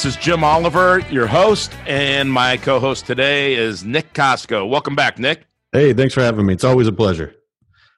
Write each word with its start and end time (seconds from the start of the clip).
This 0.00 0.16
is 0.16 0.24
Jim 0.24 0.42
Oliver, 0.42 1.00
your 1.10 1.26
host, 1.26 1.74
and 1.86 2.32
my 2.32 2.56
co 2.56 2.80
host 2.80 3.04
today 3.04 3.52
is 3.52 3.84
Nick 3.84 4.14
Costco. 4.14 4.66
Welcome 4.66 4.96
back, 4.96 5.18
Nick. 5.18 5.44
Hey, 5.72 5.92
thanks 5.92 6.14
for 6.14 6.22
having 6.22 6.46
me. 6.46 6.54
It's 6.54 6.64
always 6.64 6.86
a 6.86 6.92
pleasure. 6.92 7.34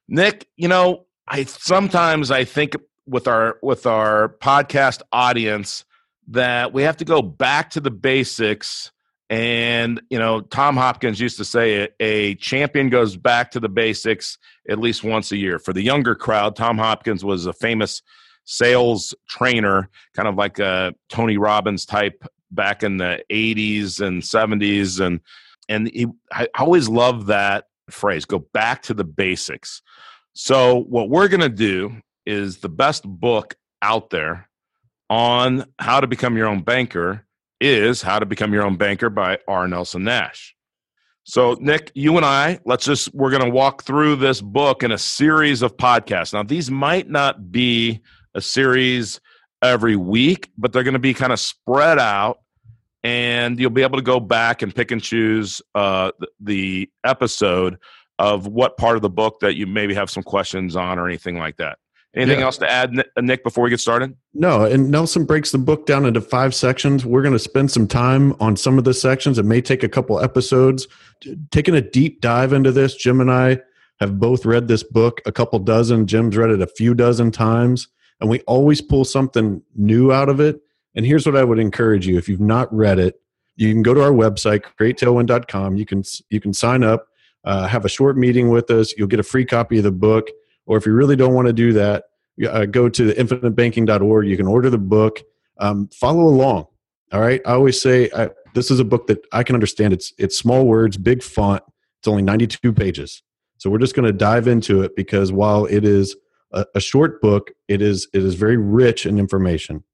Nick, 0.09 0.49
you 0.57 0.67
know, 0.67 1.07
I 1.29 1.45
sometimes 1.45 2.33
I 2.33 2.43
think 2.43 2.75
with 3.07 3.29
our 3.29 3.57
with 3.63 3.87
our 3.87 4.31
podcast 4.41 5.03
audience 5.13 5.85
that 6.27 6.73
we 6.73 6.83
have 6.83 6.97
to 6.97 7.05
go 7.05 7.23
back 7.23 7.71
to 7.71 7.81
the 7.81 7.93
basics 7.93 8.91
and 9.31 10.03
you 10.11 10.19
know 10.19 10.41
tom 10.41 10.77
hopkins 10.77 11.21
used 11.21 11.37
to 11.37 11.45
say 11.45 11.89
a 12.01 12.35
champion 12.35 12.91
goes 12.91 13.17
back 13.17 13.53
to 13.53 13.61
the 13.61 13.69
basics 13.69 14.39
at 14.69 14.79
least 14.79 15.05
once 15.05 15.31
a 15.31 15.37
year 15.37 15.59
for 15.59 15.73
the 15.73 15.81
younger 15.81 16.15
crowd 16.15 16.55
tom 16.55 16.77
hopkins 16.77 17.25
was 17.25 17.47
a 17.47 17.53
famous 17.53 18.03
sales 18.45 19.15
trainer, 19.29 19.89
kind 20.15 20.29
of 20.29 20.37
like 20.37 20.59
a 20.59 20.95
Tony 21.09 21.37
Robbins 21.37 21.87
type 21.87 22.25
back 22.51 22.83
in 22.83 22.97
the 22.97 23.23
80s 23.31 24.01
and 24.01 24.23
70s. 24.23 25.05
And, 25.05 25.21
and 25.69 25.89
he, 25.89 26.07
I 26.33 26.49
always 26.59 26.89
love 26.89 27.27
that 27.27 27.67
phrase 27.91 28.25
go 28.25 28.39
back 28.53 28.83
to 28.83 28.95
the 28.95 29.05
basics. 29.05 29.83
So, 30.35 30.83
what 30.85 31.11
we're 31.11 31.29
going 31.29 31.41
to 31.41 31.49
do 31.49 31.97
is 32.25 32.59
the 32.59 32.69
best 32.69 33.05
book 33.05 33.55
out 33.83 34.11
there 34.11 34.49
on 35.11 35.67
how 35.79 36.01
to 36.01 36.07
become 36.07 36.37
your 36.37 36.47
own 36.47 36.63
banker 36.63 37.27
is 37.61 38.03
How 38.03 38.19
to 38.19 38.27
Become 38.27 38.53
Your 38.53 38.65
Own 38.65 38.77
Banker 38.77 39.11
by 39.11 39.39
R. 39.47 39.69
Nelson 39.69 40.05
Nash. 40.05 40.57
So, 41.25 41.57
Nick, 41.61 41.93
you 41.95 42.17
and 42.17 42.27
I, 42.27 42.59
let's 42.65 42.85
just, 42.85 43.15
we're 43.15 43.31
going 43.31 43.45
to 43.45 43.51
walk 43.51 43.85
through 43.85 44.17
this 44.17 44.41
book 44.41 44.83
in 44.83 44.91
a 44.91 44.99
series 44.99 45.63
of 45.63 45.77
podcasts. 45.77 46.33
Now, 46.33 46.43
these 46.43 46.71
might 46.71 47.09
not 47.09 47.53
be 47.53 48.01
a 48.35 48.41
series 48.41 49.21
every 49.63 49.97
week, 49.97 50.51
but 50.59 50.73
they're 50.73 50.83
going 50.83 50.95
to 50.95 51.01
be 51.01 51.15
kind 51.15 51.33
of 51.33 51.41
spread 51.41 51.99
out, 51.99 52.41
and 53.03 53.59
you'll 53.59 53.71
be 53.71 53.83
able 53.83 53.99
to 53.99 54.05
go 54.05 54.21
back 54.21 54.63
and 54.63 54.75
pick 54.75 54.91
and 54.91 55.03
choose 55.03 55.63
uh, 55.75 56.11
the 56.41 56.91
episode 57.05 57.79
of 58.19 58.47
what 58.47 58.77
part 58.77 58.97
of 58.97 59.03
the 59.03 59.11
book 59.11 59.41
that 59.41 59.57
you 59.57 59.67
maybe 59.67 59.95
have 59.95 60.11
some 60.11 60.23
questions 60.23 60.77
on 60.77 60.99
or 60.99 61.07
anything 61.07 61.39
like 61.39 61.57
that. 61.57 61.79
Anything 62.15 62.41
yeah. 62.41 62.45
else 62.45 62.59
to 62.59 62.71
add, 62.71 62.93
Nick, 63.19 63.43
before 63.43 63.65
we 63.65 63.71
get 63.71 63.81
started? 63.81 64.15
No, 64.35 64.67
and 64.67 64.91
Nelson 64.91 65.25
breaks 65.25 65.51
the 65.51 65.57
book 65.57 65.87
down 65.87 66.05
into 66.05 66.21
five 66.21 66.55
sections. 66.55 67.07
We're 67.07 67.23
going 67.23 67.33
to 67.33 67.39
spend 67.39 67.71
some 67.71 67.89
time 67.89 68.35
on 68.39 68.55
some 68.55 68.77
of 68.77 68.85
the 68.85 68.93
sections. 68.93 69.39
It 69.39 69.47
may 69.47 69.63
take 69.63 69.83
a 69.83 69.89
couple 69.89 70.21
episodes. 70.21 70.87
Taking 71.51 71.75
a 71.75 71.81
deep 71.81 72.21
dive 72.21 72.53
into 72.53 72.71
this, 72.71 72.95
Jim 72.97 73.23
and 73.23 73.33
I 73.33 73.61
have 73.99 74.19
both 74.19 74.45
read 74.45 74.69
this 74.69 74.83
book 74.83 75.23
a 75.25 75.33
couple 75.33 75.59
dozen. 75.59 76.07
Jim's 76.07 76.37
read 76.37 76.51
it 76.51 76.61
a 76.61 76.67
few 76.67 76.93
dozen 76.93 77.31
times 77.31 77.89
and 78.21 78.31
we 78.31 78.41
always 78.41 78.81
pull 78.81 79.05
something 79.05 79.63
new 79.75 80.13
out 80.13 80.29
of 80.29 80.41
it. 80.41 80.61
And 80.95 81.07
here's 81.07 81.27
what 81.27 81.37
I 81.37 81.45
would 81.45 81.59
encourage 81.59 82.07
you: 82.07 82.19
if 82.19 82.29
you've 82.29 82.41
not 82.41 82.73
read 82.75 82.99
it, 82.99 83.21
you 83.57 83.73
can 83.73 83.83
go 83.83 83.95
to 83.95 84.03
our 84.03 84.13
website, 84.13 84.65
createtailwind.com. 84.79 85.77
You 85.77 85.87
can 85.87 86.03
you 86.31 86.41
can 86.41 86.53
sign 86.53 86.83
up, 86.83 87.09
uh, 87.45 87.67
have 87.67 87.85
a 87.85 87.89
short 87.89 88.17
meeting 88.17 88.49
with 88.49 88.71
us. 88.71 88.95
You'll 88.97 89.09
get 89.09 89.21
a 89.21 89.25
free 89.25 89.45
copy 89.45 89.79
of 89.79 89.85
the 89.85 89.93
book. 89.93 90.29
Or 90.67 90.77
if 90.77 90.87
you 90.87 90.93
really 90.93 91.17
don't 91.17 91.35
want 91.35 91.49
to 91.49 91.53
do 91.53 91.73
that, 91.73 92.05
uh, 92.49 92.67
go 92.67 92.89
to 92.89 93.13
infinitebanking.org. 93.13 94.27
You 94.27 94.37
can 94.37 94.47
order 94.47 94.71
the 94.71 94.79
book. 94.79 95.21
Um, 95.59 95.89
follow 95.89 96.23
along. 96.23 96.67
All 97.13 97.21
right. 97.21 97.41
I 97.45 97.53
always 97.53 97.81
say 97.81 98.11
I, 98.17 98.31
this 98.55 98.71
is 98.71 98.81
a 98.81 98.85
book 98.85 99.07
that 99.09 99.25
I 99.33 99.43
can 99.43 99.55
understand. 99.55 99.93
It's 99.93 100.13
it's 100.19 100.37
small 100.37 100.67
words, 100.67 100.97
big 100.97 101.23
font. 101.23 101.63
It's 102.01 102.09
only 102.09 102.23
92 102.23 102.73
pages. 102.73 103.23
So 103.59 103.71
we're 103.71 103.79
just 103.79 103.95
going 103.95 104.07
to 104.07 104.13
dive 104.13 104.49
into 104.49 104.83
it 104.83 104.97
because 104.97 105.31
while 105.31 105.67
it 105.67 105.85
is 105.85 106.17
a, 106.53 106.67
a 106.75 106.81
short 106.81 107.21
book, 107.21 107.51
it 107.69 107.83
is 107.83 108.09
it 108.13 108.23
is 108.23 108.35
very 108.35 108.57
rich 108.57 109.07
in 109.07 109.19
information. 109.19 109.85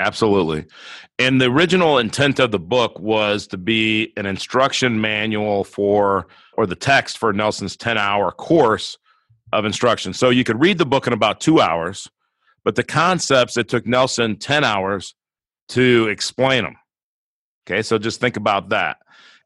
Absolutely. 0.00 0.64
And 1.18 1.40
the 1.40 1.46
original 1.46 1.98
intent 1.98 2.38
of 2.38 2.50
the 2.50 2.58
book 2.58 2.98
was 2.98 3.46
to 3.48 3.58
be 3.58 4.14
an 4.16 4.24
instruction 4.24 5.00
manual 5.00 5.62
for, 5.62 6.26
or 6.54 6.64
the 6.66 6.74
text 6.74 7.18
for 7.18 7.34
Nelson's 7.34 7.76
10 7.76 7.98
hour 7.98 8.32
course 8.32 8.96
of 9.52 9.66
instruction. 9.66 10.14
So 10.14 10.30
you 10.30 10.42
could 10.42 10.58
read 10.58 10.78
the 10.78 10.86
book 10.86 11.06
in 11.06 11.12
about 11.12 11.40
two 11.40 11.60
hours, 11.60 12.08
but 12.64 12.76
the 12.76 12.82
concepts, 12.82 13.58
it 13.58 13.68
took 13.68 13.86
Nelson 13.86 14.36
10 14.36 14.64
hours 14.64 15.14
to 15.70 16.08
explain 16.08 16.64
them. 16.64 16.76
Okay, 17.66 17.82
so 17.82 17.98
just 17.98 18.20
think 18.20 18.36
about 18.36 18.70
that. 18.70 18.98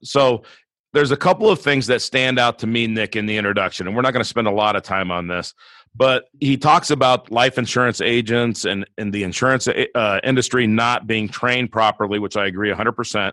So 0.05 0.44
there's 0.93 1.11
a 1.11 1.17
couple 1.17 1.50
of 1.50 1.61
things 1.61 1.89
that 1.89 2.00
stand 2.00 2.39
out 2.39 2.61
to 2.61 2.69
me, 2.69 2.87
Nick, 2.87 3.17
in 3.17 3.27
the 3.27 3.37
introduction, 3.37 3.89
and 3.89 3.97
we're 3.97 4.03
not 4.03 4.12
going 4.12 4.23
to 4.23 4.28
spend 4.28 4.47
a 4.47 4.53
lot 4.53 4.77
of 4.77 4.84
time 4.84 5.11
on 5.11 5.27
this 5.27 5.53
but 5.97 6.25
he 6.41 6.56
talks 6.56 6.91
about 6.91 7.31
life 7.31 7.56
insurance 7.56 8.00
agents 8.00 8.65
and, 8.65 8.84
and 8.99 9.12
the 9.12 9.22
insurance 9.22 9.69
uh, 9.69 10.21
industry 10.25 10.66
not 10.66 11.06
being 11.06 11.28
trained 11.28 11.71
properly, 11.71 12.19
which 12.19 12.37
I 12.37 12.47
agree 12.47 12.72
100%. 12.72 13.32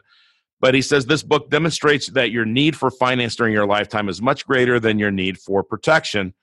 But 0.59 0.75
he 0.75 0.83
says 0.83 1.07
this 1.07 1.23
book 1.23 1.49
demonstrates 1.49 2.07
that 2.07 2.29
your 2.29 2.45
need 2.45 2.75
for 2.75 2.91
finance 2.91 3.35
during 3.35 3.51
your 3.51 3.66
lifetime 3.66 4.09
is 4.09 4.22
much 4.22 4.45
greater 4.45 4.79
than 4.79 4.99
your 4.99 5.09
need 5.09 5.39
for 5.39 5.63
protection. 5.63 6.35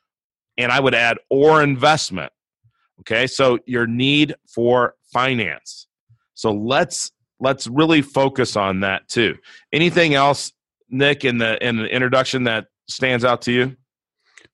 And 0.56 0.72
I 0.72 0.80
would 0.80 0.94
add, 0.94 1.18
or 1.30 1.62
investment. 1.62 2.32
Okay, 3.00 3.28
so 3.28 3.60
your 3.64 3.86
need 3.86 4.34
for 4.52 4.96
finance. 5.12 5.86
So 6.34 6.52
let's 6.52 7.12
let's 7.38 7.68
really 7.68 8.02
focus 8.02 8.56
on 8.56 8.80
that 8.80 9.08
too. 9.08 9.36
Anything 9.72 10.14
else, 10.14 10.52
Nick, 10.90 11.24
in 11.24 11.38
the 11.38 11.64
in 11.64 11.76
the 11.76 11.86
introduction 11.86 12.44
that 12.44 12.66
stands 12.88 13.24
out 13.24 13.42
to 13.42 13.52
you? 13.52 13.76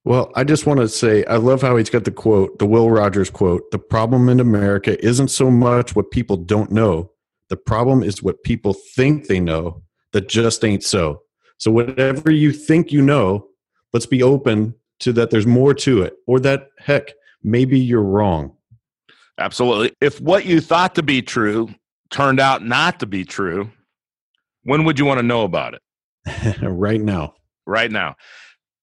Well, 0.04 0.30
I 0.34 0.44
just 0.44 0.66
want 0.66 0.80
to 0.80 0.88
say 0.88 1.24
I 1.24 1.36
love 1.36 1.62
how 1.62 1.76
he's 1.76 1.88
got 1.88 2.04
the 2.04 2.10
quote, 2.10 2.58
the 2.58 2.66
Will 2.66 2.90
Rogers 2.90 3.30
quote. 3.30 3.70
The 3.70 3.78
problem 3.78 4.28
in 4.28 4.38
America 4.38 5.02
isn't 5.04 5.28
so 5.28 5.50
much 5.50 5.96
what 5.96 6.10
people 6.10 6.36
don't 6.36 6.70
know. 6.70 7.10
The 7.48 7.56
problem 7.56 8.02
is 8.02 8.22
what 8.22 8.42
people 8.42 8.74
think 8.74 9.26
they 9.26 9.40
know 9.40 9.82
that 10.12 10.28
just 10.28 10.62
ain't 10.62 10.82
so. 10.84 11.22
So 11.56 11.70
whatever 11.70 12.30
you 12.30 12.52
think 12.52 12.92
you 12.92 13.00
know, 13.00 13.48
let's 13.94 14.04
be 14.04 14.22
open 14.22 14.74
to 15.00 15.12
that 15.14 15.30
there's 15.30 15.46
more 15.46 15.72
to 15.74 16.02
it 16.02 16.14
or 16.26 16.38
that 16.40 16.68
heck, 16.78 17.12
maybe 17.42 17.78
you're 17.78 18.02
wrong. 18.02 18.54
Absolutely. 19.38 19.92
If 20.02 20.20
what 20.20 20.44
you 20.44 20.60
thought 20.60 20.94
to 20.96 21.02
be 21.02 21.22
true 21.22 21.74
turned 22.10 22.40
out 22.40 22.62
not 22.62 23.00
to 23.00 23.06
be 23.06 23.24
true, 23.24 23.70
when 24.64 24.84
would 24.84 24.98
you 24.98 25.06
want 25.06 25.18
to 25.18 25.26
know 25.26 25.44
about 25.44 25.74
it? 25.74 26.62
right 26.62 27.00
now. 27.00 27.34
Right 27.66 27.90
now 27.90 28.16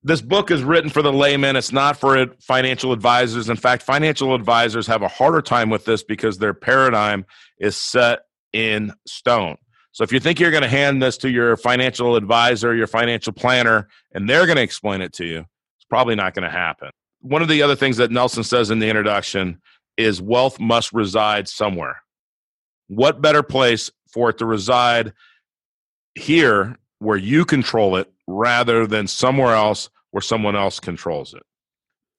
this 0.03 0.21
book 0.21 0.49
is 0.49 0.63
written 0.63 0.89
for 0.89 1.01
the 1.01 1.13
layman. 1.13 1.55
It's 1.55 1.71
not 1.71 1.97
for 1.97 2.25
financial 2.39 2.91
advisors. 2.91 3.49
In 3.49 3.57
fact, 3.57 3.83
financial 3.83 4.33
advisors 4.33 4.87
have 4.87 5.03
a 5.03 5.07
harder 5.07 5.41
time 5.41 5.69
with 5.69 5.85
this 5.85 6.03
because 6.03 6.39
their 6.39 6.53
paradigm 6.53 7.25
is 7.59 7.77
set 7.77 8.21
in 8.51 8.93
stone. 9.05 9.57
So 9.91 10.03
if 10.03 10.11
you 10.11 10.19
think 10.19 10.39
you're 10.39 10.51
going 10.51 10.63
to 10.63 10.69
hand 10.69 11.03
this 11.03 11.17
to 11.19 11.29
your 11.29 11.55
financial 11.57 12.15
advisor, 12.15 12.73
your 12.73 12.87
financial 12.87 13.33
planner, 13.33 13.89
and 14.13 14.27
they're 14.27 14.45
going 14.45 14.55
to 14.55 14.63
explain 14.63 15.01
it 15.01 15.13
to 15.13 15.25
you, 15.25 15.39
it's 15.39 15.85
probably 15.89 16.15
not 16.15 16.33
going 16.33 16.43
to 16.43 16.49
happen. 16.49 16.89
One 17.19 17.41
of 17.41 17.49
the 17.49 17.61
other 17.61 17.75
things 17.75 17.97
that 17.97 18.09
Nelson 18.09 18.43
says 18.43 18.71
in 18.71 18.79
the 18.79 18.89
introduction 18.89 19.61
is 19.97 20.21
wealth 20.21 20.59
must 20.59 20.93
reside 20.93 21.47
somewhere. 21.47 22.01
What 22.87 23.21
better 23.21 23.43
place 23.43 23.91
for 24.11 24.31
it 24.31 24.39
to 24.39 24.45
reside 24.45 25.13
here 26.15 26.77
where 26.99 27.17
you 27.17 27.45
control 27.45 27.97
it 27.97 28.11
rather 28.27 28.87
than 28.87 29.07
somewhere 29.07 29.53
else 29.53 29.89
where 30.11 30.21
someone 30.21 30.55
else 30.55 30.79
controls 30.79 31.33
it. 31.33 31.43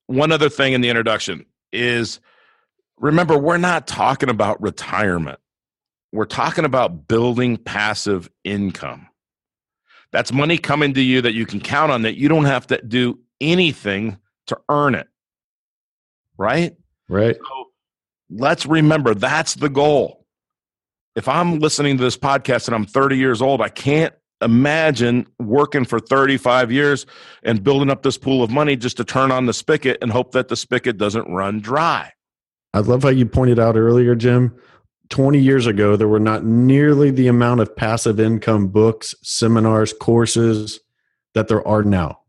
One 0.06 0.32
other 0.32 0.48
thing 0.48 0.72
in 0.72 0.80
the 0.80 0.88
introduction 0.88 1.46
is 1.72 2.20
remember, 2.98 3.38
we're 3.38 3.58
not 3.58 3.86
talking 3.86 4.28
about 4.28 4.60
retirement, 4.60 5.38
we're 6.12 6.24
talking 6.24 6.64
about 6.64 7.08
building 7.08 7.56
passive 7.56 8.28
income. 8.44 9.08
That's 10.12 10.32
money 10.32 10.58
coming 10.58 10.92
to 10.94 11.00
you 11.00 11.22
that 11.22 11.32
you 11.32 11.46
can 11.46 11.60
count 11.60 11.90
on, 11.90 12.02
that 12.02 12.16
you 12.16 12.28
don't 12.28 12.44
have 12.44 12.66
to 12.66 12.82
do 12.82 13.18
anything 13.40 14.18
to 14.48 14.58
earn 14.68 14.94
it. 14.94 15.08
Right? 16.36 16.76
Right. 17.08 17.36
So 17.36 17.70
let's 18.30 18.66
remember 18.66 19.14
that's 19.14 19.54
the 19.54 19.70
goal. 19.70 20.26
If 21.14 21.28
I'm 21.28 21.58
listening 21.58 21.98
to 21.98 22.02
this 22.02 22.16
podcast 22.16 22.68
and 22.68 22.74
I'm 22.74 22.86
30 22.86 23.16
years 23.16 23.42
old, 23.42 23.60
I 23.60 23.68
can't 23.68 24.14
imagine 24.42 25.26
working 25.38 25.84
for 25.84 26.00
35 26.00 26.70
years 26.72 27.06
and 27.42 27.62
building 27.62 27.90
up 27.90 28.02
this 28.02 28.18
pool 28.18 28.42
of 28.42 28.50
money 28.50 28.76
just 28.76 28.96
to 28.98 29.04
turn 29.04 29.30
on 29.30 29.46
the 29.46 29.52
spigot 29.52 29.98
and 30.02 30.10
hope 30.10 30.32
that 30.32 30.48
the 30.48 30.56
spigot 30.56 30.98
doesn't 30.98 31.28
run 31.28 31.60
dry. 31.60 32.12
I 32.74 32.80
love 32.80 33.02
how 33.02 33.10
you 33.10 33.26
pointed 33.26 33.58
out 33.58 33.76
earlier, 33.76 34.14
Jim. 34.14 34.54
20 35.10 35.38
years 35.38 35.66
ago, 35.66 35.94
there 35.94 36.08
were 36.08 36.18
not 36.18 36.44
nearly 36.44 37.10
the 37.10 37.28
amount 37.28 37.60
of 37.60 37.76
passive 37.76 38.18
income 38.18 38.68
books, 38.68 39.14
seminars, 39.22 39.92
courses 39.92 40.80
that 41.34 41.48
there 41.48 41.66
are 41.68 41.82
now. 41.82 42.20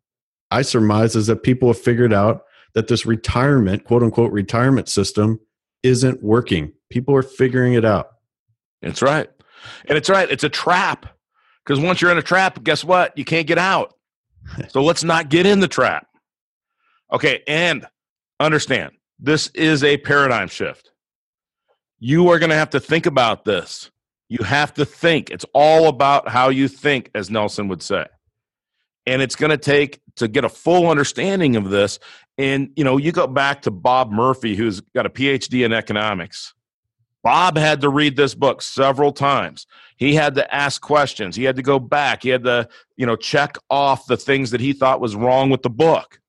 I 0.52 0.62
surmise 0.64 1.16
is 1.16 1.28
that 1.28 1.44
people 1.44 1.70
have 1.70 1.80
figured 1.80 2.14
out 2.14 2.44
that 2.74 2.88
this 2.88 3.06
retirement, 3.06 3.86
quote 3.86 4.04
unquote, 4.04 4.32
retirement 4.32 4.90
system 4.90 5.40
isn't 5.82 6.22
working. 6.22 6.74
People 6.90 7.16
are 7.16 7.24
figuring 7.24 7.74
it 7.74 7.86
out. 7.86 8.10
It's 8.82 9.02
right. 9.02 9.30
And 9.86 9.98
it's 9.98 10.10
right. 10.10 10.30
It's 10.30 10.44
a 10.44 10.50
trap. 10.50 11.13
Because 11.66 11.80
once 11.80 12.02
you're 12.02 12.12
in 12.12 12.18
a 12.18 12.24
trap, 12.24 12.64
guess 12.64 12.84
what? 12.84 13.18
You 13.18 13.26
can't 13.26 13.48
get 13.48 13.58
out. 13.58 13.94
So 14.70 14.84
let's 14.84 15.06
not 15.06 15.30
get 15.30 15.46
in 15.46 15.62
the 15.62 15.70
trap. 15.70 16.06
Okay. 17.14 17.44
And 17.48 17.88
understand 18.42 18.92
this 19.18 19.48
is 19.54 19.86
a 19.86 19.98
paradigm 19.98 20.50
shift. 20.50 20.92
You 22.00 22.30
are 22.30 22.40
going 22.40 22.50
to 22.50 22.56
have 22.58 22.72
to 22.72 22.80
think 22.82 23.06
about 23.06 23.46
this. 23.46 23.90
You 24.28 24.44
have 24.44 24.74
to 24.74 24.86
think. 24.86 25.30
It's 25.30 25.46
all 25.54 25.88
about 25.88 26.28
how 26.28 26.50
you 26.50 26.68
think, 26.68 27.10
as 27.16 27.30
Nelson 27.30 27.70
would 27.70 27.82
say. 27.82 28.06
And 29.06 29.22
it's 29.22 29.36
going 29.36 29.52
to 29.52 29.58
take 29.58 30.02
to 30.18 30.28
get 30.28 30.44
a 30.44 30.50
full 30.50 30.90
understanding 30.90 31.56
of 31.56 31.70
this. 31.70 32.00
And, 32.38 32.72
you 32.76 32.84
know, 32.84 32.98
you 32.98 33.12
go 33.12 33.28
back 33.28 33.62
to 33.62 33.72
Bob 33.72 34.12
Murphy, 34.12 34.56
who's 34.56 34.82
got 34.82 35.06
a 35.06 35.10
PhD 35.10 35.66
in 35.66 35.72
economics. 35.72 36.54
Bob 37.24 37.58
had 37.58 37.80
to 37.82 37.90
read 37.90 38.18
this 38.18 38.36
book 38.36 38.62
several 38.62 39.14
times. 39.14 39.66
He 39.96 40.14
had 40.14 40.36
to 40.36 40.54
ask 40.54 40.82
questions. 40.82 41.36
He 41.36 41.46
had 41.46 41.56
to 41.56 41.62
go 41.62 41.80
back. 41.80 42.22
He 42.22 42.30
had 42.30 42.44
to, 42.44 42.68
you 42.98 43.06
know, 43.06 43.16
check 43.16 43.58
off 43.70 44.06
the 44.08 44.18
things 44.18 44.52
that 44.52 44.60
he 44.60 44.74
thought 44.74 45.00
was 45.00 45.16
wrong 45.16 45.50
with 45.50 45.62
the 45.62 45.70
book 45.70 46.20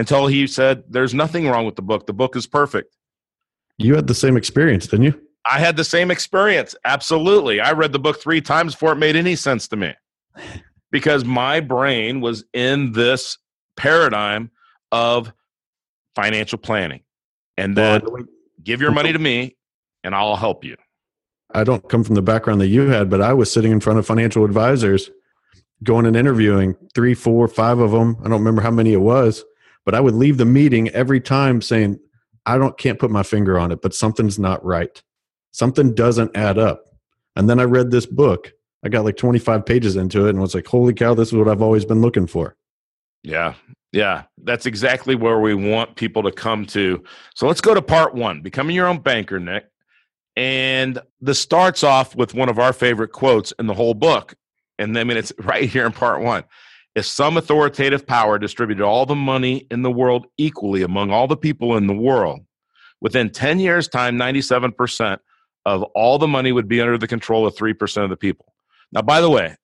until 0.00 0.26
he 0.26 0.48
said, 0.48 0.82
There's 0.88 1.14
nothing 1.14 1.46
wrong 1.46 1.64
with 1.64 1.76
the 1.76 1.82
book. 1.82 2.06
The 2.06 2.12
book 2.12 2.34
is 2.34 2.46
perfect. 2.46 2.96
You 3.78 3.94
had 3.94 4.08
the 4.08 4.14
same 4.14 4.36
experience, 4.36 4.88
didn't 4.88 5.04
you? 5.04 5.20
I 5.48 5.60
had 5.60 5.76
the 5.76 5.84
same 5.84 6.10
experience. 6.10 6.74
Absolutely. 6.84 7.60
I 7.60 7.72
read 7.72 7.92
the 7.92 8.00
book 8.00 8.20
three 8.20 8.40
times 8.40 8.74
before 8.74 8.92
it 8.92 8.96
made 8.96 9.14
any 9.14 9.36
sense 9.36 9.68
to 9.68 9.76
me 9.76 9.94
because 10.90 11.24
my 11.24 11.60
brain 11.60 12.20
was 12.20 12.44
in 12.52 12.90
this 12.92 13.38
paradigm 13.76 14.50
of 14.90 15.32
financial 16.16 16.58
planning. 16.58 17.02
And 17.56 17.76
then 17.76 18.02
well, 18.04 18.24
give 18.64 18.80
your 18.80 18.90
money 18.90 19.12
to 19.12 19.18
me 19.20 19.56
and 20.06 20.14
I'll 20.14 20.36
help 20.36 20.64
you. 20.64 20.76
I 21.52 21.64
don't 21.64 21.88
come 21.88 22.04
from 22.04 22.14
the 22.14 22.22
background 22.22 22.60
that 22.60 22.68
you 22.68 22.88
had, 22.88 23.10
but 23.10 23.20
I 23.20 23.34
was 23.34 23.52
sitting 23.52 23.72
in 23.72 23.80
front 23.80 23.98
of 23.98 24.06
financial 24.06 24.44
advisors 24.44 25.10
going 25.82 26.06
and 26.06 26.16
interviewing 26.16 26.76
three, 26.94 27.12
four, 27.12 27.48
five 27.48 27.80
of 27.80 27.90
them. 27.90 28.16
I 28.20 28.28
don't 28.28 28.38
remember 28.38 28.62
how 28.62 28.70
many 28.70 28.92
it 28.92 29.00
was, 29.00 29.44
but 29.84 29.94
I 29.94 30.00
would 30.00 30.14
leave 30.14 30.38
the 30.38 30.44
meeting 30.44 30.88
every 30.90 31.20
time 31.20 31.60
saying, 31.60 31.98
I 32.46 32.56
don't 32.56 32.78
can't 32.78 33.00
put 33.00 33.10
my 33.10 33.24
finger 33.24 33.58
on 33.58 33.72
it, 33.72 33.82
but 33.82 33.94
something's 33.94 34.38
not 34.38 34.64
right. 34.64 35.02
Something 35.50 35.92
doesn't 35.92 36.36
add 36.36 36.56
up. 36.56 36.84
And 37.34 37.50
then 37.50 37.58
I 37.58 37.64
read 37.64 37.90
this 37.90 38.06
book. 38.06 38.52
I 38.84 38.88
got 38.88 39.04
like 39.04 39.16
25 39.16 39.66
pages 39.66 39.96
into 39.96 40.26
it 40.26 40.30
and 40.30 40.40
was 40.40 40.54
like, 40.54 40.66
holy 40.66 40.94
cow, 40.94 41.14
this 41.14 41.28
is 41.28 41.34
what 41.34 41.48
I've 41.48 41.62
always 41.62 41.84
been 41.84 42.00
looking 42.00 42.28
for. 42.28 42.56
Yeah. 43.24 43.54
Yeah. 43.92 44.22
That's 44.44 44.66
exactly 44.66 45.16
where 45.16 45.40
we 45.40 45.54
want 45.54 45.96
people 45.96 46.22
to 46.22 46.30
come 46.30 46.64
to. 46.66 47.02
So 47.34 47.48
let's 47.48 47.60
go 47.60 47.74
to 47.74 47.82
part 47.82 48.14
one 48.14 48.40
becoming 48.40 48.76
your 48.76 48.86
own 48.86 48.98
banker, 48.98 49.40
Nick. 49.40 49.66
And 50.36 50.98
this 51.20 51.40
starts 51.40 51.82
off 51.82 52.14
with 52.14 52.34
one 52.34 52.48
of 52.48 52.58
our 52.58 52.72
favorite 52.72 53.12
quotes 53.12 53.52
in 53.58 53.66
the 53.66 53.74
whole 53.74 53.94
book. 53.94 54.34
And 54.78 54.96
I 54.98 55.04
mean, 55.04 55.16
it's 55.16 55.32
right 55.38 55.68
here 55.68 55.86
in 55.86 55.92
part 55.92 56.22
one. 56.22 56.44
If 56.94 57.04
some 57.06 57.36
authoritative 57.36 58.06
power 58.06 58.38
distributed 58.38 58.82
all 58.82 59.04
the 59.04 59.14
money 59.14 59.66
in 59.70 59.82
the 59.82 59.90
world 59.90 60.26
equally 60.38 60.82
among 60.82 61.10
all 61.10 61.26
the 61.26 61.36
people 61.36 61.76
in 61.76 61.86
the 61.86 61.94
world, 61.94 62.40
within 63.00 63.30
10 63.30 63.60
years' 63.60 63.88
time, 63.88 64.16
97% 64.16 65.18
of 65.66 65.82
all 65.94 66.18
the 66.18 66.28
money 66.28 66.52
would 66.52 66.68
be 66.68 66.80
under 66.80 66.96
the 66.96 67.08
control 67.08 67.46
of 67.46 67.54
3% 67.54 68.04
of 68.04 68.08
the 68.08 68.16
people. 68.16 68.54
Now, 68.92 69.02
by 69.02 69.20
the 69.20 69.28
way, 69.28 69.56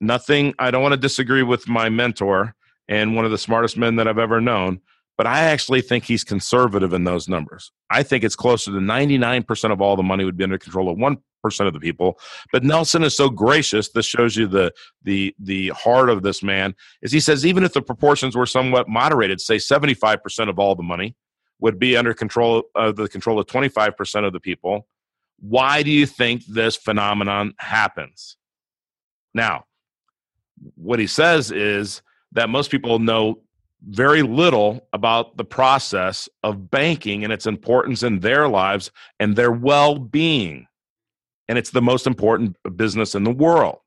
nothing, 0.00 0.54
I 0.58 0.70
don't 0.70 0.82
want 0.82 0.92
to 0.92 1.00
disagree 1.00 1.42
with 1.42 1.68
my 1.68 1.90
mentor 1.90 2.54
and 2.88 3.14
one 3.14 3.24
of 3.24 3.30
the 3.30 3.38
smartest 3.38 3.76
men 3.76 3.96
that 3.96 4.08
I've 4.08 4.18
ever 4.18 4.40
known, 4.40 4.80
but 5.20 5.26
I 5.26 5.40
actually 5.40 5.82
think 5.82 6.04
he's 6.04 6.24
conservative 6.24 6.94
in 6.94 7.04
those 7.04 7.28
numbers. 7.28 7.72
I 7.90 8.02
think 8.02 8.24
it's 8.24 8.34
closer 8.34 8.70
to 8.70 8.78
99% 8.78 9.70
of 9.70 9.82
all 9.82 9.94
the 9.94 10.02
money 10.02 10.24
would 10.24 10.38
be 10.38 10.44
under 10.44 10.56
control 10.56 10.88
of 10.88 10.96
1% 10.96 11.66
of 11.66 11.74
the 11.74 11.78
people. 11.78 12.18
But 12.52 12.64
Nelson 12.64 13.04
is 13.04 13.14
so 13.14 13.28
gracious. 13.28 13.90
This 13.90 14.06
shows 14.06 14.34
you 14.34 14.46
the 14.46 14.72
the 15.02 15.34
the 15.38 15.68
heart 15.76 16.08
of 16.08 16.22
this 16.22 16.42
man. 16.42 16.74
Is 17.02 17.12
he 17.12 17.20
says 17.20 17.44
even 17.44 17.64
if 17.64 17.74
the 17.74 17.82
proportions 17.82 18.34
were 18.34 18.46
somewhat 18.46 18.88
moderated, 18.88 19.42
say 19.42 19.56
75% 19.56 20.48
of 20.48 20.58
all 20.58 20.74
the 20.74 20.82
money 20.82 21.14
would 21.58 21.78
be 21.78 21.98
under 21.98 22.14
control 22.14 22.62
of 22.74 22.96
the 22.96 23.06
control 23.06 23.38
of 23.38 23.44
25% 23.44 24.26
of 24.26 24.32
the 24.32 24.40
people. 24.40 24.88
Why 25.38 25.82
do 25.82 25.90
you 25.90 26.06
think 26.06 26.46
this 26.46 26.76
phenomenon 26.76 27.52
happens? 27.58 28.38
Now, 29.34 29.66
what 30.76 30.98
he 30.98 31.06
says 31.06 31.50
is 31.50 32.00
that 32.32 32.48
most 32.48 32.70
people 32.70 32.98
know 32.98 33.42
very 33.88 34.22
little 34.22 34.86
about 34.92 35.36
the 35.36 35.44
process 35.44 36.28
of 36.42 36.70
banking 36.70 37.24
and 37.24 37.32
its 37.32 37.46
importance 37.46 38.02
in 38.02 38.20
their 38.20 38.48
lives 38.48 38.90
and 39.18 39.36
their 39.36 39.52
well 39.52 39.98
being. 39.98 40.66
And 41.48 41.58
it's 41.58 41.70
the 41.70 41.82
most 41.82 42.06
important 42.06 42.56
business 42.76 43.14
in 43.14 43.24
the 43.24 43.30
world. 43.30 43.78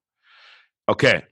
Okay, 0.90 1.24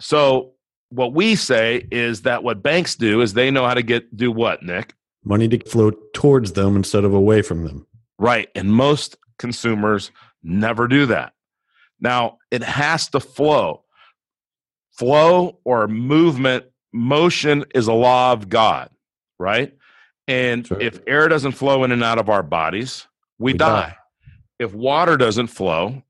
so 0.00 0.52
what 0.90 1.12
we 1.12 1.36
say 1.36 1.86
is 1.90 2.22
that 2.22 2.42
what 2.42 2.62
banks 2.62 2.96
do 2.96 3.20
is 3.20 3.34
they 3.34 3.50
know 3.50 3.66
how 3.66 3.74
to 3.74 3.82
get 3.82 4.16
do 4.16 4.32
what, 4.32 4.62
Nick? 4.62 4.94
Money 5.24 5.48
to 5.48 5.58
flow 5.68 5.92
towards 6.12 6.52
them 6.52 6.76
instead 6.76 7.04
of 7.04 7.12
away 7.12 7.42
from 7.42 7.64
them. 7.64 7.86
Right. 8.18 8.48
And 8.54 8.72
most 8.72 9.16
consumers 9.38 10.10
never 10.42 10.88
do 10.88 11.06
that. 11.06 11.34
Now, 12.00 12.38
it 12.50 12.62
has 12.62 13.08
to 13.08 13.20
flow. 13.20 13.82
Flow 14.92 15.58
or 15.64 15.88
movement 15.88 16.66
motion 16.96 17.64
is 17.74 17.86
a 17.86 17.92
law 17.92 18.32
of 18.32 18.48
God, 18.48 18.90
right? 19.38 19.72
And 20.26 20.66
sure. 20.66 20.80
if 20.80 21.00
air 21.06 21.28
doesn't 21.28 21.52
flow 21.52 21.84
in 21.84 21.92
and 21.92 22.02
out 22.02 22.18
of 22.18 22.28
our 22.28 22.42
bodies, 22.42 23.06
we, 23.38 23.52
we 23.52 23.58
die. 23.58 23.66
die. 23.66 23.96
If 24.58 24.74
water 24.74 25.16
doesn't 25.16 25.48
flow, 25.48 26.02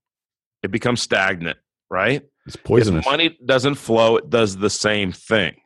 it 0.62 0.70
becomes 0.70 1.02
stagnant, 1.02 1.58
right? 1.90 2.24
It's 2.46 2.56
poisonous. 2.56 3.04
If 3.04 3.10
money 3.10 3.36
doesn't 3.44 3.74
flow, 3.74 4.16
it 4.16 4.30
does 4.30 4.56
the 4.56 4.70
same 4.70 5.12
thing. 5.12 5.56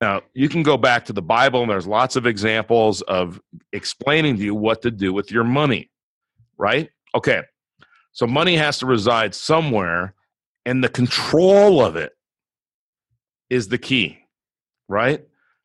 Now, 0.00 0.22
you 0.32 0.48
can 0.48 0.62
go 0.62 0.76
back 0.76 1.04
to 1.06 1.12
the 1.12 1.22
Bible, 1.22 1.60
and 1.60 1.70
there's 1.70 1.86
lots 1.86 2.16
of 2.16 2.26
examples 2.26 3.02
of 3.02 3.40
explaining 3.72 4.36
to 4.38 4.42
you 4.42 4.54
what 4.54 4.82
to 4.82 4.90
do 4.90 5.12
with 5.12 5.30
your 5.30 5.44
money, 5.44 5.90
right? 6.56 6.88
Okay. 7.14 7.42
So, 8.12 8.26
money 8.26 8.56
has 8.56 8.78
to 8.78 8.86
reside 8.86 9.34
somewhere, 9.34 10.14
and 10.64 10.82
the 10.82 10.88
control 10.88 11.84
of 11.84 11.96
it 11.96 12.12
is 13.50 13.68
the 13.68 13.78
key 13.78 14.17
right? 14.88 15.24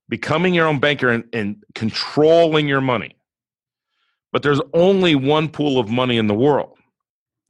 Becoming 0.09 0.53
your 0.53 0.67
own 0.67 0.79
banker 0.79 1.09
and, 1.09 1.23
and 1.33 1.63
controlling 1.73 2.67
your 2.67 2.81
money. 2.81 3.15
But 4.31 4.43
there's 4.43 4.61
only 4.73 5.15
one 5.15 5.49
pool 5.49 5.79
of 5.79 5.89
money 5.89 6.17
in 6.17 6.27
the 6.27 6.33
world. 6.33 6.77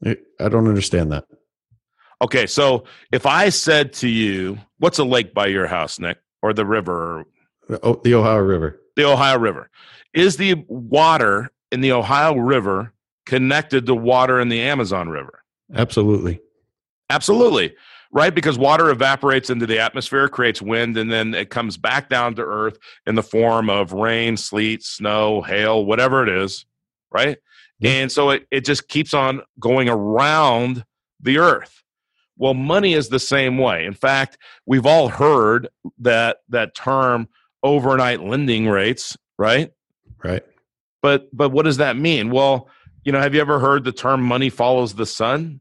I 0.06 0.50
don't 0.50 0.68
understand 0.68 1.12
that. 1.14 1.26
Okay, 2.22 2.46
so 2.46 2.84
if 3.12 3.26
I 3.26 3.50
said 3.50 3.94
to 3.94 4.08
you, 4.08 4.58
what's 4.80 5.00
a 5.00 5.04
lake 5.04 5.34
by 5.34 5.48
your 5.48 5.68
house, 5.68 6.00
Nick, 6.00 6.20
or 6.42 6.54
the 6.54 6.66
river? 6.66 7.26
Oh, 7.82 8.00
the 8.04 8.14
Ohio 8.14 8.40
River. 8.40 8.82
The 8.96 9.06
Ohio 9.06 9.40
River. 9.40 9.70
Is 10.14 10.38
the 10.38 10.64
water 10.68 11.52
in 11.72 11.82
the 11.82 11.94
Ohio 11.94 12.36
River 12.36 12.94
connected 13.26 13.86
to 13.88 13.96
water 13.96 14.40
in 14.40 14.50
the 14.50 14.62
Amazon 14.62 15.10
River? 15.10 15.44
Absolutely. 15.74 16.40
Absolutely 17.10 17.76
right? 18.14 18.34
Because 18.34 18.58
water 18.58 18.90
evaporates 18.90 19.50
into 19.50 19.66
the 19.66 19.80
atmosphere, 19.80 20.30
creates 20.30 20.62
wind, 20.62 20.96
and 20.98 21.12
then 21.12 21.34
it 21.34 21.50
comes 21.50 21.78
back 21.78 22.10
down 22.10 22.36
to 22.36 22.44
earth 22.44 22.78
in 23.06 23.16
the 23.16 23.24
form 23.24 23.70
of 23.70 23.92
rain, 23.92 24.38
sleet, 24.38 24.84
snow, 24.84 25.42
hail, 25.42 25.84
whatever 25.84 26.24
it 26.24 26.30
is, 26.30 26.66
right? 27.12 27.38
And 27.82 28.10
so 28.10 28.30
it, 28.30 28.48
it 28.50 28.64
just 28.64 28.88
keeps 28.88 29.14
on 29.14 29.42
going 29.60 29.90
around 29.90 30.86
the 31.20 31.40
earth. 31.40 31.84
Well, 32.38 32.54
money 32.54 32.94
is 32.94 33.10
the 33.10 33.20
same 33.20 33.58
way. 33.58 33.86
In 33.86 33.94
fact, 33.94 34.38
we've 34.66 34.86
all 34.86 35.10
heard 35.10 35.68
that 36.00 36.38
that 36.50 36.76
term 36.76 37.28
overnight 37.62 38.24
lending 38.24 38.68
rates, 38.68 39.18
right? 39.38 39.72
Right. 40.24 40.44
But 41.02 41.28
but 41.36 41.50
what 41.50 41.66
does 41.66 41.78
that 41.78 41.98
mean? 41.98 42.32
Well, 42.32 42.70
you 43.04 43.12
know, 43.12 43.20
have 43.20 43.36
you 43.36 43.42
ever 43.42 43.60
heard 43.60 43.84
the 43.84 43.92
term 43.92 44.22
money 44.24 44.50
follows 44.50 44.96
the 44.96 45.06
sun? 45.06 45.60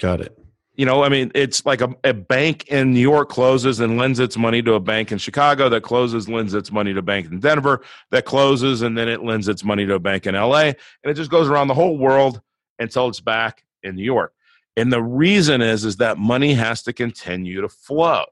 Got 0.00 0.20
it. 0.20 0.36
You 0.80 0.86
know, 0.86 1.04
I 1.04 1.10
mean, 1.10 1.30
it's 1.34 1.66
like 1.66 1.82
a, 1.82 1.94
a 2.04 2.14
bank 2.14 2.68
in 2.68 2.94
New 2.94 3.00
York 3.00 3.28
closes 3.28 3.80
and 3.80 3.98
lends 3.98 4.18
its 4.18 4.38
money 4.38 4.62
to 4.62 4.72
a 4.72 4.80
bank 4.80 5.12
in 5.12 5.18
Chicago 5.18 5.68
that 5.68 5.82
closes, 5.82 6.26
lends 6.26 6.54
its 6.54 6.72
money 6.72 6.94
to 6.94 7.00
a 7.00 7.02
bank 7.02 7.30
in 7.30 7.38
Denver 7.38 7.82
that 8.12 8.24
closes, 8.24 8.80
and 8.80 8.96
then 8.96 9.06
it 9.06 9.22
lends 9.22 9.46
its 9.46 9.62
money 9.62 9.84
to 9.84 9.96
a 9.96 9.98
bank 9.98 10.26
in 10.26 10.34
LA. 10.34 10.68
And 10.68 10.76
it 11.04 11.16
just 11.16 11.30
goes 11.30 11.48
around 11.48 11.68
the 11.68 11.74
whole 11.74 11.98
world 11.98 12.40
until 12.78 13.08
it's 13.08 13.20
back 13.20 13.62
in 13.82 13.94
New 13.94 14.04
York. 14.04 14.32
And 14.74 14.90
the 14.90 15.02
reason 15.02 15.60
is, 15.60 15.84
is 15.84 15.98
that 15.98 16.16
money 16.16 16.54
has 16.54 16.82
to 16.84 16.94
continue 16.94 17.60
to 17.60 17.68
flow. 17.68 18.24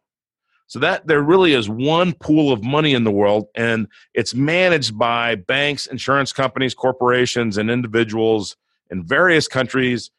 So 0.69 0.78
that 0.78 1.07
there 1.07 1.21
really 1.21 1.52
is 1.52 1.69
one 1.69 2.14
pool 2.14 2.50
of 2.50 2.64
money 2.64 2.95
in 2.95 3.05
the 3.05 3.11
world, 3.11 3.49
and 3.57 3.88
it's 4.14 4.33
managed 4.33 4.97
by 4.97 5.35
banks, 5.35 5.85
insurance 5.85 6.33
companies, 6.33 6.73
corporations, 6.73 7.59
and 7.59 7.71
individuals 7.71 8.57
in 8.90 9.05
various 9.05 9.49
countries, 9.49 10.11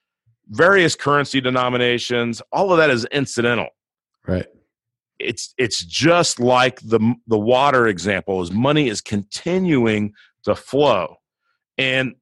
various 0.50 0.96
currency 0.96 1.42
denominations. 1.42 2.42
All 2.52 2.72
of 2.72 2.78
that 2.78 2.90
is 2.90 3.06
incidental. 3.06 3.70
Right. 4.28 4.48
It's 5.20 5.54
it's 5.58 5.84
just 5.84 6.40
like 6.40 6.80
the 6.82 7.16
the 7.28 7.38
water 7.38 7.88
example 7.88 8.42
is 8.42 8.52
money 8.52 8.88
is 8.88 9.02
continuing 9.02 10.14
to 10.44 10.56
flow. 10.56 11.18
And 11.78 12.16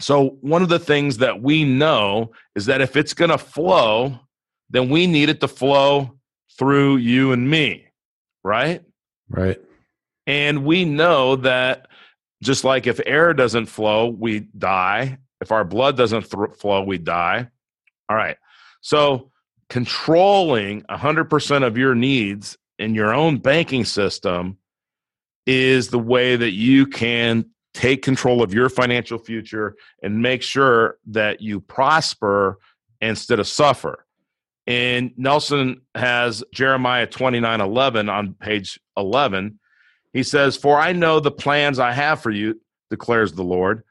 so 0.00 0.38
one 0.40 0.62
of 0.62 0.68
the 0.68 0.78
things 0.78 1.18
that 1.18 1.42
we 1.42 1.64
know 1.64 2.32
is 2.54 2.66
that 2.66 2.80
if 2.80 2.96
it's 2.96 3.14
going 3.14 3.30
to 3.30 3.38
flow, 3.38 4.18
then 4.70 4.88
we 4.88 5.06
need 5.06 5.28
it 5.28 5.40
to 5.40 5.48
flow 5.48 6.18
through 6.58 6.96
you 6.96 7.32
and 7.32 7.48
me, 7.48 7.86
right? 8.42 8.82
Right. 9.28 9.60
And 10.26 10.64
we 10.64 10.84
know 10.84 11.36
that 11.36 11.88
just 12.42 12.64
like 12.64 12.86
if 12.86 13.00
air 13.06 13.32
doesn't 13.32 13.66
flow, 13.66 14.08
we 14.08 14.40
die. 14.40 15.18
If 15.42 15.50
our 15.50 15.64
blood 15.64 15.96
doesn't 15.96 16.30
th- 16.30 16.56
flow, 16.56 16.82
we 16.82 16.98
die. 16.98 17.48
All 18.08 18.16
right. 18.16 18.36
So 18.80 19.32
controlling 19.68 20.82
100% 20.82 21.66
of 21.66 21.76
your 21.76 21.94
needs 21.96 22.56
in 22.78 22.94
your 22.94 23.12
own 23.12 23.38
banking 23.38 23.84
system 23.84 24.56
is 25.44 25.88
the 25.88 25.98
way 25.98 26.36
that 26.36 26.52
you 26.52 26.86
can 26.86 27.44
take 27.74 28.02
control 28.02 28.40
of 28.42 28.54
your 28.54 28.68
financial 28.68 29.18
future 29.18 29.74
and 30.02 30.22
make 30.22 30.42
sure 30.42 30.98
that 31.06 31.40
you 31.40 31.60
prosper 31.60 32.58
instead 33.00 33.40
of 33.40 33.48
suffer. 33.48 34.06
And 34.68 35.10
Nelson 35.16 35.80
has 35.96 36.44
Jeremiah 36.54 37.06
29 37.06 37.60
11 37.60 38.08
on 38.08 38.34
page 38.34 38.78
11. 38.96 39.58
He 40.12 40.22
says, 40.22 40.56
For 40.56 40.78
I 40.78 40.92
know 40.92 41.18
the 41.18 41.32
plans 41.32 41.80
I 41.80 41.92
have 41.92 42.22
for 42.22 42.30
you, 42.30 42.60
declares 42.90 43.32
the 43.32 43.42
Lord 43.42 43.82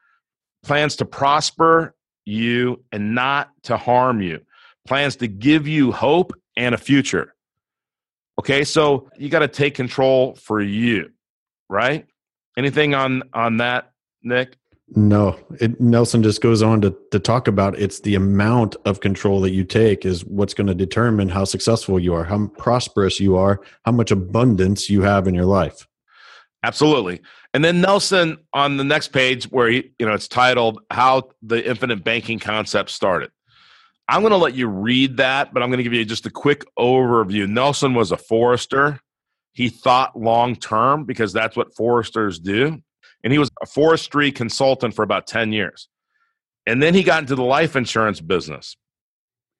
plans 0.63 0.95
to 0.97 1.05
prosper 1.05 1.95
you 2.25 2.83
and 2.91 3.15
not 3.15 3.49
to 3.63 3.77
harm 3.77 4.21
you, 4.21 4.41
plans 4.87 5.15
to 5.17 5.27
give 5.27 5.67
you 5.67 5.91
hope 5.91 6.33
and 6.57 6.75
a 6.75 6.77
future. 6.77 7.35
Okay, 8.39 8.63
so 8.63 9.09
you 9.17 9.29
got 9.29 9.39
to 9.39 9.47
take 9.47 9.75
control 9.75 10.35
for 10.35 10.61
you, 10.61 11.11
right? 11.69 12.05
Anything 12.57 12.95
on 12.95 13.23
on 13.33 13.57
that, 13.57 13.91
Nick? 14.23 14.57
No, 14.93 15.39
it, 15.59 15.79
Nelson 15.79 16.21
just 16.21 16.41
goes 16.41 16.61
on 16.61 16.81
to, 16.81 16.95
to 17.11 17.19
talk 17.19 17.47
about 17.47 17.79
it's 17.79 18.01
the 18.01 18.15
amount 18.15 18.75
of 18.83 18.99
control 18.99 19.39
that 19.41 19.51
you 19.51 19.63
take 19.63 20.05
is 20.05 20.25
what's 20.25 20.53
going 20.53 20.67
to 20.67 20.75
determine 20.75 21.29
how 21.29 21.45
successful 21.45 21.97
you 21.97 22.13
are, 22.13 22.25
how 22.25 22.47
prosperous 22.57 23.19
you 23.19 23.37
are, 23.37 23.61
how 23.85 23.93
much 23.93 24.11
abundance 24.11 24.89
you 24.89 25.01
have 25.01 25.29
in 25.29 25.33
your 25.33 25.45
life. 25.45 25.87
Absolutely. 26.63 27.21
And 27.53 27.63
then 27.65 27.81
Nelson 27.81 28.37
on 28.53 28.77
the 28.77 28.83
next 28.83 29.09
page 29.09 29.45
where 29.45 29.69
he, 29.69 29.91
you 29.99 30.05
know, 30.05 30.13
it's 30.13 30.27
titled 30.27 30.79
How 30.89 31.29
the 31.41 31.67
Infinite 31.67 32.03
Banking 32.03 32.39
Concept 32.39 32.89
Started. 32.89 33.29
I'm 34.07 34.21
going 34.21 34.31
to 34.31 34.37
let 34.37 34.55
you 34.55 34.67
read 34.67 35.17
that, 35.17 35.53
but 35.53 35.61
I'm 35.61 35.69
going 35.69 35.77
to 35.77 35.83
give 35.83 35.93
you 35.93 36.03
just 36.05 36.25
a 36.25 36.31
quick 36.31 36.63
overview. 36.77 37.47
Nelson 37.47 37.93
was 37.93 38.11
a 38.11 38.17
forester. 38.17 38.99
He 39.53 39.69
thought 39.69 40.19
long 40.19 40.55
term 40.55 41.05
because 41.05 41.33
that's 41.33 41.55
what 41.55 41.75
foresters 41.75 42.39
do. 42.39 42.81
And 43.23 43.33
he 43.33 43.39
was 43.39 43.49
a 43.61 43.65
forestry 43.65 44.31
consultant 44.31 44.95
for 44.95 45.03
about 45.03 45.27
10 45.27 45.51
years. 45.53 45.87
And 46.65 46.81
then 46.81 46.93
he 46.93 47.03
got 47.03 47.21
into 47.21 47.35
the 47.35 47.43
life 47.43 47.75
insurance 47.75 48.21
business. 48.21 48.75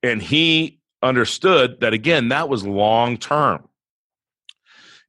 And 0.02 0.22
he 0.22 0.80
understood 1.04 1.80
that, 1.82 1.94
again, 1.94 2.30
that 2.30 2.50
was 2.50 2.66
long 2.66 3.18
term. 3.18 3.68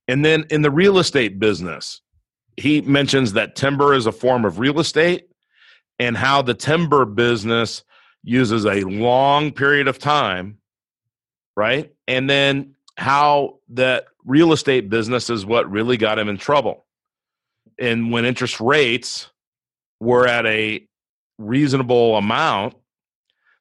And 0.09 0.25
then 0.25 0.45
in 0.51 0.63
the 0.63 0.71
real 0.71 0.99
estate 0.99 1.39
business, 1.39 2.02
he 2.57 2.81
mentions 2.81 3.33
that 3.35 3.57
timber 3.57 3.95
is 3.95 4.07
a 4.07 4.13
form 4.13 4.45
of 4.45 4.59
real 4.59 4.81
estate 4.81 5.29
and 5.99 6.17
how 6.17 6.43
the 6.43 6.55
timber 6.55 7.05
business 7.05 7.85
uses 8.23 8.67
a 8.67 8.83
long 8.83 9.53
period 9.53 9.89
of 9.89 9.99
time, 9.99 10.59
right? 11.57 11.93
And 12.07 12.29
then 12.29 12.75
how 12.97 13.59
that 13.71 14.07
real 14.25 14.53
estate 14.53 14.89
business 14.89 15.31
is 15.31 15.45
what 15.45 15.71
really 15.71 15.97
got 15.97 16.19
him 16.19 16.29
in 16.29 16.37
trouble. 16.37 16.87
And 17.79 18.13
when 18.13 18.25
interest 18.25 18.61
rates 18.61 19.31
were 19.99 20.27
at 20.27 20.47
a 20.47 20.87
reasonable 21.39 22.17
amount, 22.17 22.75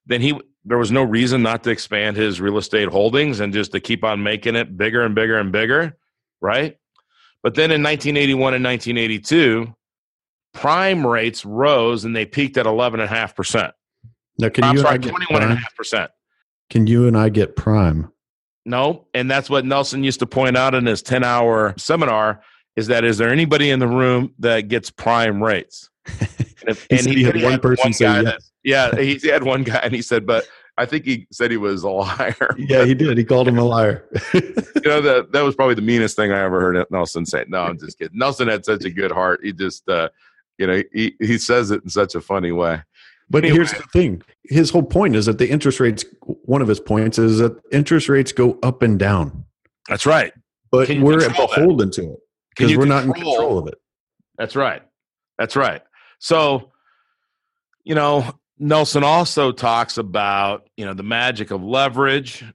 then 0.06 0.22
he 0.22 0.40
there 0.64 0.78
was 0.78 0.92
no 0.92 1.04
reason 1.04 1.42
not 1.42 1.64
to 1.64 1.72
expand 1.72 2.18
his 2.18 2.40
real 2.40 2.58
estate 2.60 2.90
holdings 2.90 3.40
and 3.40 3.52
just 3.52 3.72
to 3.72 3.80
keep 3.80 4.04
on 4.04 4.22
making 4.22 4.56
it 4.56 4.78
bigger 4.78 5.02
and 5.02 5.16
bigger 5.16 5.40
and 5.40 5.52
bigger 5.52 5.98
right? 6.42 6.78
But 7.44 7.56
then 7.56 7.72
in 7.72 7.82
1981 7.82 8.54
and 8.54 8.64
1982, 8.64 9.74
prime 10.54 11.06
rates 11.06 11.46
rose 11.46 12.06
and 12.06 12.16
they 12.16 12.26
peaked 12.26 12.58
at 12.58 12.66
11.5%. 12.66 13.72
Now, 14.38 14.50
can 14.50 14.64
I'm 14.64 14.76
you 14.76 14.82
sorry, 14.82 14.96
and 14.96 15.06
I 15.06 15.08
get 15.10 15.16
21.5%. 15.30 15.92
prime? 15.92 16.08
Can 16.70 16.88
you 16.88 17.08
and 17.08 17.18
I 17.18 17.30
get 17.30 17.56
prime? 17.56 18.12
No, 18.66 19.08
and 19.14 19.30
that's 19.30 19.50
what 19.50 19.66
Nelson 19.66 20.04
used 20.04 20.20
to 20.20 20.28
point 20.28 20.56
out 20.56 20.76
in 20.76 20.86
his 20.86 21.02
10 21.02 21.24
hour 21.24 21.74
seminar 21.78 22.42
is 22.76 22.88
that 22.88 23.04
is 23.04 23.18
there 23.18 23.30
anybody 23.30 23.70
in 23.70 23.80
the 23.80 23.88
room 23.88 24.34
that 24.40 24.68
gets 24.68 24.90
prime 24.90 25.42
rates? 25.44 25.90
And, 26.64 26.70
if, 26.70 26.88
and 26.92 27.08
he, 27.08 27.16
he, 27.16 27.24
had, 27.24 27.42
one 27.42 27.60
person 27.60 27.92
say 27.92 28.06
yes. 28.06 28.24
That, 28.24 28.42
yeah, 28.64 28.96
he, 28.96 29.16
he 29.16 29.30
had 29.30 29.42
one 29.42 29.64
guy 29.64 29.78
and 29.78 29.96
he 29.96 30.04
said, 30.04 30.28
but 30.28 30.46
I 30.82 30.86
think 30.88 31.06
he 31.06 31.28
said 31.32 31.52
he 31.52 31.58
was 31.58 31.84
a 31.84 31.90
liar. 31.90 32.36
Yeah, 32.58 32.86
he 32.86 32.96
did. 32.96 33.16
He 33.16 33.24
called 33.24 33.48
him 33.48 33.60
a 33.60 33.64
liar. 33.64 34.04
you 34.34 34.42
know 34.84 35.00
that 35.10 35.28
that 35.32 35.42
was 35.42 35.54
probably 35.54 35.76
the 35.76 35.84
meanest 35.84 36.16
thing 36.16 36.32
I 36.32 36.42
ever 36.42 36.60
heard 36.60 36.84
Nelson 36.90 37.24
say. 37.24 37.46
No, 37.48 37.62
I'm 37.62 37.78
just 37.78 38.00
kidding. 38.00 38.18
Nelson 38.18 38.48
had 38.48 38.66
such 38.66 38.84
a 38.84 38.90
good 38.90 39.12
heart. 39.12 39.42
He 39.44 39.54
just, 39.54 39.88
uh, 39.88 40.10
you 40.58 40.66
know, 40.66 40.82
he 40.92 41.16
he 41.20 41.38
says 41.38 41.70
it 41.70 41.84
in 41.84 41.90
such 41.90 42.16
a 42.16 42.22
funny 42.22 42.52
way. 42.52 42.82
But 43.30 43.44
anyway. 43.44 43.58
here's 43.58 43.74
the 43.74 43.84
thing: 43.94 44.24
his 44.46 44.72
whole 44.72 44.84
point 44.84 45.16
is 45.16 45.28
that 45.28 45.38
the 45.38 45.50
interest 45.50 45.80
rates. 45.80 46.04
One 46.24 46.64
of 46.64 46.68
his 46.68 46.80
points 46.80 47.20
is 47.20 47.38
that 47.38 47.56
interest 47.72 48.10
rates 48.10 48.32
go 48.32 48.58
up 48.64 48.82
and 48.82 48.98
down. 48.98 49.46
That's 49.88 50.08
right. 50.08 50.34
But 50.72 50.90
we're 50.90 51.30
beholden 51.30 51.90
that? 51.90 51.94
to 51.94 52.14
it 52.14 52.20
because 52.58 52.76
we're 52.76 52.86
not 52.86 53.04
in 53.04 53.14
control 53.14 53.60
of 53.60 53.68
it. 53.68 53.76
That's 54.38 54.56
right. 54.56 54.82
That's 55.38 55.56
right. 55.56 55.84
So, 56.18 56.72
you 57.84 57.94
know, 57.94 58.34
Nelson 58.62 59.04
also 59.04 59.52
talks 59.52 59.98
about, 59.98 60.70
you 60.78 60.86
know, 60.86 60.94
the 60.94 61.02
magic 61.02 61.50
of 61.50 61.64
leverage 61.64 62.46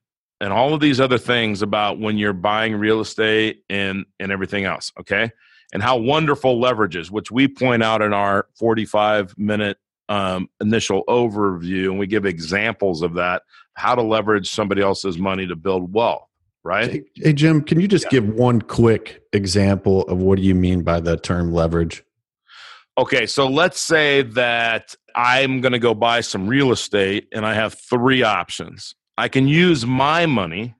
and 0.40 0.52
all 0.52 0.72
of 0.72 0.80
these 0.80 1.00
other 1.00 1.18
things 1.18 1.62
about 1.62 1.98
when 1.98 2.16
you're 2.16 2.32
buying 2.32 2.76
real 2.76 3.00
estate 3.00 3.64
and 3.68 4.06
and 4.20 4.30
everything 4.30 4.64
else, 4.64 4.92
okay? 5.00 5.30
And 5.72 5.82
how 5.82 5.96
wonderful 5.96 6.60
leverage 6.60 6.94
is, 6.94 7.10
which 7.10 7.32
we 7.32 7.48
point 7.48 7.82
out 7.82 8.02
in 8.02 8.12
our 8.12 8.46
45 8.54 9.36
minute 9.36 9.78
um, 10.08 10.48
initial 10.60 11.02
overview, 11.08 11.86
and 11.86 11.98
we 11.98 12.06
give 12.06 12.24
examples 12.24 13.02
of 13.02 13.14
that, 13.14 13.42
how 13.74 13.96
to 13.96 14.02
leverage 14.02 14.48
somebody 14.48 14.82
else's 14.82 15.18
money 15.18 15.44
to 15.48 15.56
build 15.56 15.92
wealth, 15.92 16.28
right? 16.62 16.92
Hey, 16.92 17.02
hey 17.16 17.32
Jim, 17.32 17.62
can 17.62 17.80
you 17.80 17.88
just 17.88 18.04
yeah. 18.04 18.20
give 18.20 18.28
one 18.28 18.62
quick 18.62 19.22
example 19.32 20.02
of 20.02 20.18
what 20.18 20.36
do 20.36 20.42
you 20.42 20.54
mean 20.54 20.82
by 20.82 21.00
the 21.00 21.16
term 21.16 21.52
leverage? 21.52 22.04
Okay, 22.96 23.26
so 23.26 23.46
let's 23.48 23.80
say 23.80 24.22
that 24.22 24.94
I'm 25.16 25.60
going 25.62 25.72
to 25.72 25.78
go 25.78 25.94
buy 25.94 26.20
some 26.20 26.46
real 26.46 26.72
estate 26.72 27.28
and 27.32 27.46
I 27.46 27.54
have 27.54 27.74
three 27.74 28.22
options. 28.22 28.94
I 29.18 29.28
can 29.28 29.48
use 29.48 29.86
my 29.86 30.26
money, 30.26 30.74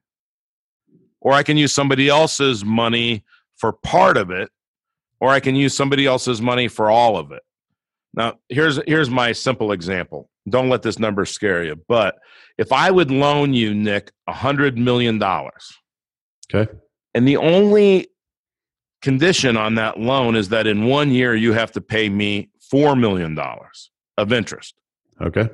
or 1.22 1.32
I 1.32 1.42
can 1.42 1.56
use 1.56 1.72
somebody 1.72 2.08
else's 2.08 2.64
money 2.64 3.24
for 3.56 3.72
part 3.72 4.18
of 4.18 4.30
it, 4.30 4.50
or 5.20 5.30
I 5.30 5.40
can 5.40 5.56
use 5.56 5.74
somebody 5.74 6.06
else's 6.06 6.42
money 6.42 6.68
for 6.68 6.90
all 6.90 7.16
of 7.16 7.32
it. 7.32 7.42
Now, 8.12 8.34
here's 8.50 8.78
here's 8.86 9.08
my 9.08 9.32
simple 9.32 9.72
example. 9.72 10.28
Don't 10.48 10.68
let 10.68 10.82
this 10.82 10.98
number 10.98 11.24
scare 11.24 11.64
you, 11.64 11.76
but 11.88 12.18
if 12.58 12.72
I 12.72 12.90
would 12.90 13.10
loan 13.10 13.54
you, 13.54 13.74
Nick, 13.74 14.12
a 14.26 14.32
hundred 14.32 14.76
million 14.76 15.18
dollars, 15.18 15.72
okay, 16.52 16.70
and 17.14 17.26
the 17.26 17.38
only 17.38 18.08
condition 19.00 19.56
on 19.56 19.76
that 19.76 19.98
loan 19.98 20.36
is 20.36 20.50
that 20.50 20.66
in 20.66 20.84
one 20.84 21.10
year 21.10 21.34
you 21.34 21.52
have 21.52 21.72
to 21.72 21.80
pay 21.80 22.08
me 22.08 22.50
$4 22.72 22.98
million 22.98 23.38
of 24.16 24.32
interest. 24.32 24.74
Okay. 25.20 25.48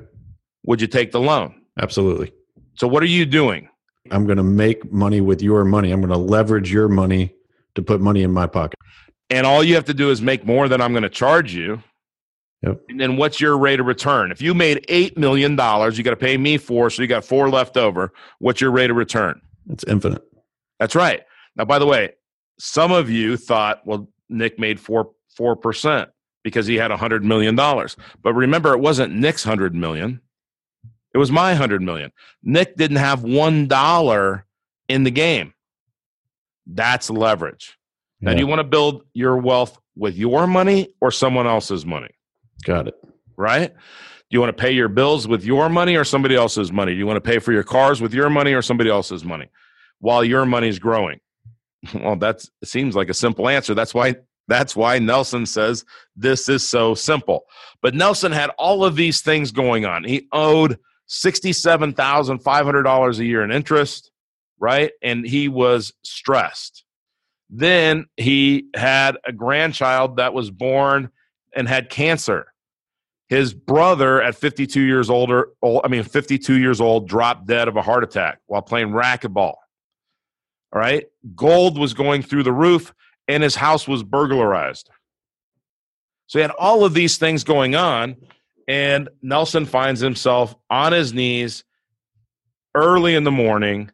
Would 0.65 0.81
you 0.81 0.87
take 0.87 1.11
the 1.11 1.19
loan? 1.19 1.61
Absolutely. 1.79 2.31
So, 2.75 2.87
what 2.87 3.03
are 3.03 3.07
you 3.07 3.25
doing? 3.25 3.69
I'm 4.11 4.25
going 4.25 4.37
to 4.37 4.43
make 4.43 4.91
money 4.91 5.21
with 5.21 5.41
your 5.41 5.63
money. 5.63 5.91
I'm 5.91 6.01
going 6.01 6.11
to 6.11 6.17
leverage 6.17 6.71
your 6.71 6.89
money 6.89 7.33
to 7.75 7.81
put 7.81 8.01
money 8.01 8.23
in 8.23 8.31
my 8.31 8.47
pocket. 8.47 8.77
And 9.29 9.47
all 9.47 9.63
you 9.63 9.75
have 9.75 9.85
to 9.85 9.93
do 9.93 10.11
is 10.11 10.21
make 10.21 10.45
more 10.45 10.67
than 10.67 10.81
I'm 10.81 10.91
going 10.91 11.03
to 11.03 11.09
charge 11.09 11.53
you. 11.53 11.81
Yep. 12.61 12.81
And 12.89 12.99
then 12.99 13.17
what's 13.17 13.41
your 13.41 13.57
rate 13.57 13.79
of 13.79 13.85
return? 13.85 14.31
If 14.31 14.41
you 14.41 14.53
made 14.53 14.85
$8 14.87 15.17
million, 15.17 15.51
you 15.51 16.03
got 16.03 16.11
to 16.11 16.15
pay 16.15 16.37
me 16.37 16.57
four, 16.57 16.89
so 16.89 17.01
you 17.01 17.07
got 17.07 17.25
four 17.25 17.49
left 17.49 17.75
over. 17.75 18.13
What's 18.39 18.61
your 18.61 18.71
rate 18.71 18.89
of 18.89 18.95
return? 18.95 19.41
It's 19.69 19.83
infinite. 19.85 20.21
That's 20.79 20.95
right. 20.95 21.23
Now, 21.55 21.65
by 21.65 21.79
the 21.79 21.85
way, 21.85 22.11
some 22.59 22.91
of 22.91 23.09
you 23.09 23.37
thought, 23.37 23.81
well, 23.85 24.07
Nick 24.29 24.59
made 24.59 24.79
four 24.79 25.11
four 25.35 25.55
percent 25.55 26.09
because 26.43 26.67
he 26.67 26.75
had 26.75 26.91
a 26.91 26.97
hundred 26.97 27.23
million 27.23 27.55
dollars. 27.55 27.95
But 28.21 28.33
remember, 28.33 28.73
it 28.73 28.79
wasn't 28.79 29.13
Nick's 29.13 29.43
hundred 29.43 29.73
million; 29.73 30.21
it 31.13 31.17
was 31.17 31.31
my 31.31 31.53
hundred 31.55 31.81
million. 31.81 32.11
Nick 32.43 32.75
didn't 32.77 32.97
have 32.97 33.23
one 33.23 33.67
dollar 33.67 34.45
in 34.87 35.03
the 35.03 35.11
game. 35.11 35.53
That's 36.67 37.09
leverage. 37.09 37.77
Yeah. 38.21 38.29
Now, 38.29 38.33
do 38.35 38.39
you 38.39 38.47
want 38.47 38.59
to 38.59 38.63
build 38.63 39.03
your 39.13 39.37
wealth 39.37 39.77
with 39.95 40.15
your 40.15 40.47
money 40.47 40.93
or 41.01 41.11
someone 41.11 41.45
else's 41.47 41.85
money? 41.85 42.09
Got 42.63 42.87
it. 42.87 42.95
right? 43.35 43.73
Do 43.73 44.35
you 44.35 44.39
want 44.39 44.55
to 44.55 44.61
pay 44.61 44.71
your 44.71 44.87
bills 44.87 45.27
with 45.27 45.43
your 45.43 45.69
money 45.69 45.95
or 45.95 46.03
somebody 46.03 46.35
else's 46.35 46.71
money? 46.71 46.93
Do 46.93 46.97
you 46.97 47.05
want 47.05 47.17
to 47.17 47.21
pay 47.29 47.39
for 47.39 47.51
your 47.51 47.63
cars 47.63 48.01
with 48.01 48.13
your 48.13 48.29
money 48.29 48.53
or 48.53 48.61
somebody 48.61 48.89
else's 48.89 49.23
money 49.23 49.49
while 49.99 50.23
your 50.23 50.45
money's 50.45 50.79
growing? 50.79 51.19
Well, 51.93 52.15
that 52.15 52.45
seems 52.63 52.95
like 52.95 53.09
a 53.09 53.13
simple 53.13 53.49
answer. 53.49 53.73
That's 53.75 53.93
why 53.93 54.15
that's 54.47 54.75
why 54.75 54.99
Nelson 54.99 55.45
says 55.45 55.85
this 56.15 56.49
is 56.49 56.67
so 56.67 56.95
simple. 56.95 57.45
But 57.81 57.95
Nelson 57.95 58.31
had 58.31 58.51
all 58.57 58.85
of 58.85 58.95
these 58.95 59.21
things 59.21 59.51
going 59.51 59.85
on. 59.85 60.03
He 60.03 60.27
owed 60.31 60.79
$67,500 61.09 63.19
a 63.19 63.25
year 63.25 63.43
in 63.43 63.51
interest, 63.51 64.11
right? 64.59 64.91
And 65.01 65.25
he 65.25 65.47
was 65.47 65.93
stressed. 66.03 66.83
Then 67.49 68.05
he 68.17 68.67
had 68.75 69.17
a 69.25 69.31
grandchild 69.31 70.17
that 70.17 70.33
was 70.33 70.49
born 70.49 71.09
and 71.55 71.67
had 71.67 71.89
cancer. 71.89 72.47
His 73.27 73.53
brother 73.53 74.21
at 74.21 74.35
52 74.35 74.81
years 74.81 75.09
older, 75.09 75.49
I 75.63 75.87
mean 75.87 76.03
52 76.03 76.59
years 76.59 76.81
old, 76.81 77.07
dropped 77.07 77.47
dead 77.47 77.67
of 77.67 77.77
a 77.77 77.81
heart 77.81 78.03
attack 78.03 78.39
while 78.47 78.61
playing 78.61 78.89
racquetball. 78.89 79.55
All 80.73 80.79
right? 80.79 81.05
Gold 81.35 81.77
was 81.77 81.93
going 81.93 82.23
through 82.23 82.43
the 82.43 82.51
roof 82.51 82.93
and 83.33 83.41
his 83.41 83.55
house 83.55 83.87
was 83.87 84.03
burglarized. 84.03 84.89
So 86.27 86.39
he 86.39 86.41
had 86.41 86.51
all 86.51 86.85
of 86.85 86.93
these 86.93 87.17
things 87.17 87.43
going 87.43 87.75
on, 87.75 88.15
and 88.67 89.09
Nelson 89.21 89.65
finds 89.65 89.99
himself 89.99 90.55
on 90.69 90.93
his 90.93 91.13
knees 91.13 91.63
early 92.75 93.15
in 93.15 93.23
the 93.23 93.31
morning 93.31 93.91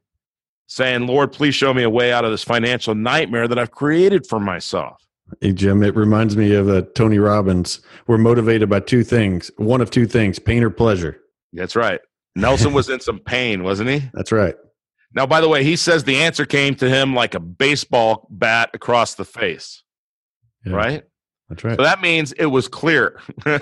saying, 0.68 1.08
Lord, 1.08 1.32
please 1.32 1.56
show 1.56 1.74
me 1.74 1.84
a 1.84 1.90
way 1.90 2.12
out 2.12 2.26
of 2.26 2.32
this 2.32 2.44
financial 2.44 2.94
nightmare 2.94 3.48
that 3.48 3.58
I've 3.58 3.72
created 3.72 4.28
for 4.28 4.40
myself. 4.40 5.04
Hey, 5.42 5.54
Jim, 5.54 5.84
it 5.84 5.96
reminds 5.96 6.36
me 6.36 6.54
of 6.54 6.70
uh, 6.70 6.82
Tony 6.96 7.18
Robbins. 7.18 7.82
We're 8.08 8.18
motivated 8.18 8.70
by 8.70 8.82
two 8.82 9.04
things 9.04 9.52
one 9.58 9.80
of 9.80 9.90
two 9.90 10.06
things 10.06 10.38
pain 10.38 10.64
or 10.64 10.70
pleasure. 10.70 11.20
That's 11.54 11.76
right. 11.76 12.02
Nelson 12.36 12.74
was 12.74 12.90
in 12.90 13.00
some 13.00 13.20
pain, 13.20 13.64
wasn't 13.64 13.90
he? 13.90 14.04
That's 14.14 14.32
right. 14.32 14.56
Now, 15.14 15.26
by 15.26 15.42
the 15.42 15.50
way, 15.50 15.64
he 15.64 15.76
says 15.76 16.04
the 16.04 16.18
answer 16.18 16.46
came 16.46 16.76
to 16.76 16.90
him 16.90 17.16
like 17.16 17.34
a 17.34 17.40
baseball 17.40 18.28
bat 18.30 18.70
across 18.74 19.16
the 19.16 19.26
face. 19.26 19.84
Yeah, 20.66 20.74
right? 20.74 21.04
That's 21.50 21.64
right. 21.64 21.76
So 21.78 21.84
that 21.84 22.00
means 22.00 22.32
it 22.34 22.46
was 22.46 22.68
clear. 22.68 23.20
but 23.44 23.62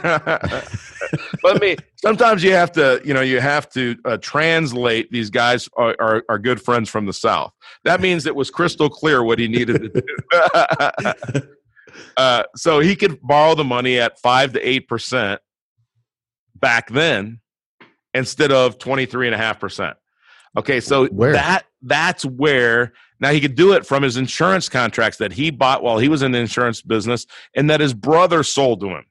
I 1.45 1.57
mean, 1.61 1.77
sometimes 1.95 2.43
you 2.43 2.51
have 2.51 2.73
to, 2.73 3.01
you 3.05 3.13
know, 3.13 3.21
you 3.21 3.39
have 3.39 3.69
to 3.71 3.95
uh, 4.03 4.17
translate. 4.17 5.09
These 5.09 5.29
guys 5.29 5.69
are, 5.77 5.95
are, 5.99 6.23
are 6.27 6.37
good 6.37 6.61
friends 6.61 6.89
from 6.89 7.05
the 7.05 7.13
South. 7.13 7.53
That 7.85 8.01
means 8.01 8.25
it 8.25 8.35
was 8.35 8.49
crystal 8.49 8.89
clear 8.89 9.23
what 9.23 9.39
he 9.39 9.47
needed 9.47 9.81
to 9.81 10.01
do. 11.31 11.47
uh, 12.17 12.43
so 12.57 12.79
he 12.79 12.95
could 12.97 13.21
borrow 13.21 13.55
the 13.55 13.63
money 13.63 13.99
at 13.99 14.19
five 14.19 14.51
to 14.53 14.67
eight 14.67 14.89
percent 14.89 15.39
back 16.55 16.89
then 16.89 17.39
instead 18.13 18.51
of 18.51 18.79
twenty 18.79 19.05
three 19.05 19.27
and 19.27 19.35
a 19.35 19.37
half 19.37 19.61
percent. 19.61 19.95
Okay, 20.57 20.79
so 20.79 21.05
where? 21.07 21.33
that 21.33 21.65
that's 21.83 22.25
where 22.25 22.93
now 23.19 23.29
he 23.29 23.39
could 23.39 23.55
do 23.55 23.73
it 23.73 23.85
from 23.85 24.03
his 24.03 24.17
insurance 24.17 24.67
contracts 24.67 25.19
that 25.19 25.31
he 25.31 25.51
bought 25.51 25.83
while 25.83 25.99
he 25.99 26.09
was 26.09 26.23
in 26.23 26.31
the 26.31 26.39
insurance 26.39 26.81
business 26.81 27.25
and 27.55 27.69
that 27.69 27.79
his 27.79 27.93
brother 27.93 28.43
sold 28.43 28.79
to 28.81 28.87
him 28.89 29.05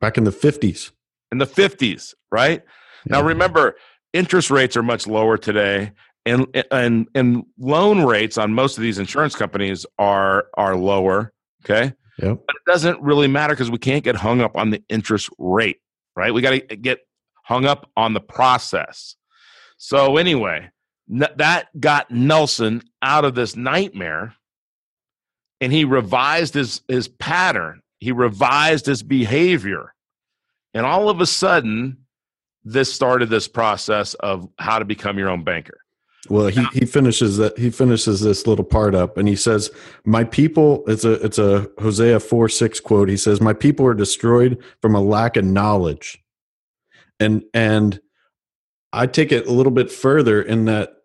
back 0.00 0.18
in 0.18 0.24
the 0.24 0.30
50s. 0.30 0.92
In 1.32 1.38
the 1.38 1.46
50s, 1.46 2.14
right? 2.30 2.62
Yeah. 3.06 3.16
Now 3.18 3.22
remember, 3.22 3.76
interest 4.12 4.50
rates 4.50 4.76
are 4.76 4.82
much 4.82 5.06
lower 5.06 5.36
today 5.36 5.92
and 6.26 6.46
and 6.70 7.08
and 7.14 7.44
loan 7.58 8.04
rates 8.04 8.38
on 8.38 8.52
most 8.52 8.76
of 8.76 8.82
these 8.82 8.98
insurance 8.98 9.34
companies 9.34 9.86
are 9.98 10.46
are 10.54 10.76
lower, 10.76 11.32
okay? 11.64 11.94
Yep. 12.18 12.38
But 12.46 12.56
it 12.56 12.70
doesn't 12.70 13.00
really 13.00 13.28
matter 13.28 13.54
cuz 13.56 13.70
we 13.70 13.78
can't 13.78 14.04
get 14.04 14.16
hung 14.16 14.40
up 14.40 14.56
on 14.56 14.70
the 14.70 14.82
interest 14.88 15.30
rate, 15.38 15.78
right? 16.16 16.34
We 16.34 16.42
got 16.42 16.50
to 16.50 16.76
get 16.76 17.00
hung 17.44 17.64
up 17.64 17.90
on 17.96 18.12
the 18.12 18.20
process. 18.20 19.16
So 19.78 20.16
anyway, 20.16 20.70
that 21.08 21.68
got 21.80 22.10
Nelson 22.10 22.82
out 23.00 23.24
of 23.24 23.34
this 23.34 23.56
nightmare, 23.56 24.34
and 25.60 25.72
he 25.72 25.84
revised 25.84 26.54
his 26.54 26.82
his 26.88 27.08
pattern. 27.08 27.82
He 27.98 28.12
revised 28.12 28.86
his 28.86 29.02
behavior, 29.02 29.94
and 30.74 30.84
all 30.84 31.08
of 31.08 31.20
a 31.20 31.26
sudden, 31.26 31.98
this 32.64 32.92
started 32.92 33.30
this 33.30 33.48
process 33.48 34.14
of 34.14 34.48
how 34.58 34.78
to 34.78 34.84
become 34.84 35.18
your 35.18 35.30
own 35.30 35.44
banker. 35.44 35.78
Well, 36.28 36.48
he, 36.48 36.64
he 36.72 36.84
finishes 36.84 37.36
that 37.38 37.56
he 37.56 37.70
finishes 37.70 38.20
this 38.20 38.46
little 38.46 38.64
part 38.64 38.94
up 38.94 39.16
and 39.16 39.28
he 39.28 39.36
says, 39.36 39.70
My 40.04 40.24
people 40.24 40.84
it's 40.86 41.04
a 41.04 41.12
it's 41.24 41.38
a 41.38 41.70
Hosea 41.80 42.20
4 42.20 42.48
6 42.48 42.80
quote. 42.80 43.08
He 43.08 43.16
says, 43.16 43.40
My 43.40 43.52
people 43.52 43.86
are 43.86 43.94
destroyed 43.94 44.62
from 44.82 44.94
a 44.94 45.00
lack 45.00 45.36
of 45.36 45.44
knowledge. 45.44 46.22
And 47.20 47.44
and 47.54 48.00
I 48.92 49.06
take 49.06 49.32
it 49.32 49.46
a 49.46 49.52
little 49.52 49.72
bit 49.72 49.90
further 49.90 50.42
in 50.42 50.64
that 50.66 51.02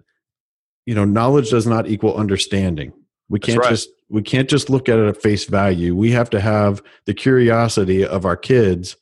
you 0.86 0.96
know 0.96 1.06
knowledge 1.06 1.50
does 1.50 1.68
not 1.68 1.88
equal 1.88 2.16
understanding. 2.16 2.94
We 3.30 3.40
can't 3.40 3.60
right. 3.60 3.70
just 3.70 3.90
we 4.10 4.22
can't 4.22 4.50
just 4.50 4.70
look 4.70 4.90
at 4.90 5.00
it 5.00 5.08
at 5.08 5.22
face 5.22 5.46
value. 5.46 5.96
We 5.96 6.12
have 6.12 6.30
to 6.32 6.40
have 6.40 6.82
the 7.06 7.14
curiosity 7.14 8.06
of 8.06 8.26
our 8.26 8.38
kids 8.38 8.96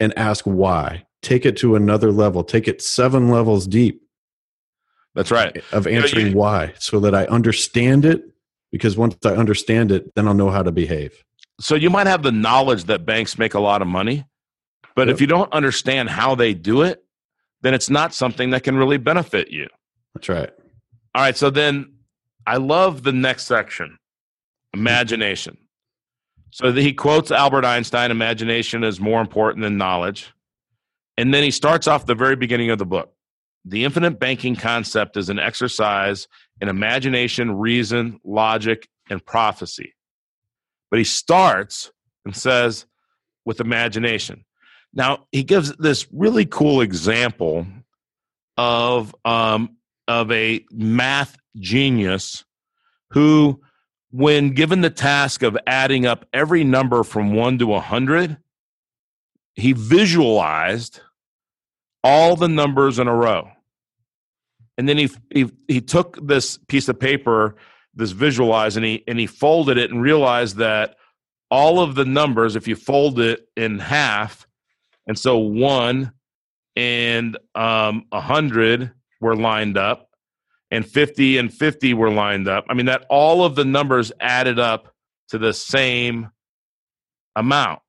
and 0.00 0.16
ask 0.18 0.44
why. 0.44 1.04
Take 1.22 1.46
it 1.46 1.56
to 1.58 1.74
another 1.74 2.12
level. 2.12 2.44
Take 2.44 2.68
it 2.68 2.80
seven 2.80 3.30
levels 3.30 3.66
deep. 3.66 4.02
That's 5.14 5.30
right. 5.30 5.62
Of 5.72 5.86
answering 5.86 6.26
you 6.26 6.30
know, 6.30 6.30
you, 6.30 6.36
why 6.36 6.74
so 6.78 7.00
that 7.00 7.14
I 7.14 7.26
understand 7.26 8.04
it 8.04 8.22
because 8.70 8.96
once 8.96 9.16
I 9.24 9.30
understand 9.30 9.92
it, 9.92 10.14
then 10.14 10.28
I'll 10.28 10.34
know 10.34 10.50
how 10.50 10.62
to 10.62 10.72
behave. 10.72 11.24
So 11.60 11.74
you 11.74 11.90
might 11.90 12.06
have 12.06 12.22
the 12.22 12.32
knowledge 12.32 12.84
that 12.84 13.04
banks 13.04 13.38
make 13.38 13.54
a 13.54 13.60
lot 13.60 13.82
of 13.82 13.88
money, 13.88 14.26
but 14.94 15.08
yep. 15.08 15.14
if 15.14 15.20
you 15.20 15.26
don't 15.26 15.52
understand 15.52 16.08
how 16.08 16.34
they 16.34 16.54
do 16.54 16.82
it, 16.82 17.02
then 17.62 17.74
it's 17.74 17.90
not 17.90 18.14
something 18.14 18.50
that 18.50 18.62
can 18.62 18.76
really 18.76 18.98
benefit 18.98 19.50
you. 19.50 19.66
That's 20.14 20.28
right. 20.28 20.50
All 21.14 21.22
right. 21.22 21.36
So 21.36 21.50
then 21.50 21.94
I 22.46 22.56
love 22.56 23.02
the 23.02 23.12
next 23.12 23.46
section 23.46 23.98
imagination. 24.72 25.56
So 26.50 26.72
he 26.72 26.92
quotes 26.92 27.30
Albert 27.30 27.64
Einstein 27.64 28.10
imagination 28.10 28.84
is 28.84 29.00
more 29.00 29.20
important 29.20 29.62
than 29.62 29.76
knowledge. 29.76 30.32
And 31.16 31.34
then 31.34 31.42
he 31.42 31.50
starts 31.50 31.86
off 31.86 32.06
the 32.06 32.14
very 32.14 32.36
beginning 32.36 32.70
of 32.70 32.78
the 32.78 32.86
book. 32.86 33.12
The 33.64 33.84
infinite 33.84 34.18
banking 34.18 34.56
concept 34.56 35.16
is 35.16 35.28
an 35.28 35.38
exercise 35.38 36.28
in 36.60 36.68
imagination, 36.68 37.58
reason, 37.58 38.18
logic, 38.24 38.88
and 39.10 39.24
prophecy. 39.24 39.94
But 40.90 40.98
he 40.98 41.04
starts 41.04 41.90
and 42.24 42.34
says, 42.34 42.86
with 43.44 43.60
imagination. 43.60 44.44
Now 44.92 45.26
he 45.32 45.44
gives 45.44 45.74
this 45.76 46.06
really 46.12 46.46
cool 46.46 46.80
example 46.80 47.66
of 48.56 49.14
um, 49.24 49.76
of 50.06 50.32
a 50.32 50.64
math 50.72 51.36
genius 51.56 52.44
who, 53.10 53.60
when 54.10 54.50
given 54.50 54.80
the 54.80 54.90
task 54.90 55.42
of 55.42 55.56
adding 55.66 56.06
up 56.06 56.26
every 56.32 56.64
number 56.64 57.04
from 57.04 57.34
one 57.34 57.58
to 57.58 57.74
a 57.74 57.80
hundred, 57.80 58.38
he 59.54 59.72
visualized 59.72 61.00
all 62.02 62.36
the 62.36 62.48
numbers 62.48 62.98
in 62.98 63.06
a 63.06 63.14
row, 63.14 63.50
and 64.76 64.88
then 64.88 64.98
he 64.98 65.10
he 65.32 65.50
he 65.68 65.80
took 65.80 66.18
this 66.26 66.58
piece 66.68 66.88
of 66.88 66.98
paper, 66.98 67.56
this 67.94 68.12
visualize, 68.12 68.76
and 68.76 68.86
he 68.86 69.04
and 69.06 69.18
he 69.18 69.26
folded 69.26 69.76
it 69.76 69.90
and 69.90 70.02
realized 70.02 70.56
that 70.56 70.96
all 71.50 71.80
of 71.80 71.94
the 71.94 72.04
numbers, 72.04 72.56
if 72.56 72.66
you 72.66 72.76
fold 72.76 73.20
it 73.20 73.46
in 73.56 73.78
half, 73.78 74.47
and 75.08 75.18
so 75.18 75.38
one 75.38 76.12
and 76.76 77.36
um, 77.56 78.04
100 78.10 78.92
were 79.20 79.34
lined 79.34 79.76
up, 79.76 80.10
and 80.70 80.86
50 80.86 81.38
and 81.38 81.52
50 81.52 81.94
were 81.94 82.10
lined 82.10 82.46
up. 82.46 82.66
I 82.68 82.74
mean, 82.74 82.86
that 82.86 83.04
all 83.08 83.44
of 83.44 83.56
the 83.56 83.64
numbers 83.64 84.12
added 84.20 84.60
up 84.60 84.94
to 85.30 85.38
the 85.38 85.52
same 85.52 86.30
amount. 87.34 87.80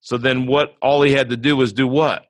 So 0.00 0.18
then 0.18 0.46
what 0.46 0.76
all 0.82 1.02
he 1.02 1.12
had 1.12 1.30
to 1.30 1.36
do 1.36 1.56
was 1.56 1.72
do 1.72 1.86
what? 1.86 2.26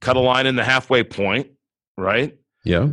Cut 0.00 0.16
a 0.16 0.20
line 0.20 0.46
in 0.46 0.56
the 0.56 0.64
halfway 0.64 1.02
point, 1.02 1.48
right? 1.96 2.36
Yeah. 2.64 2.90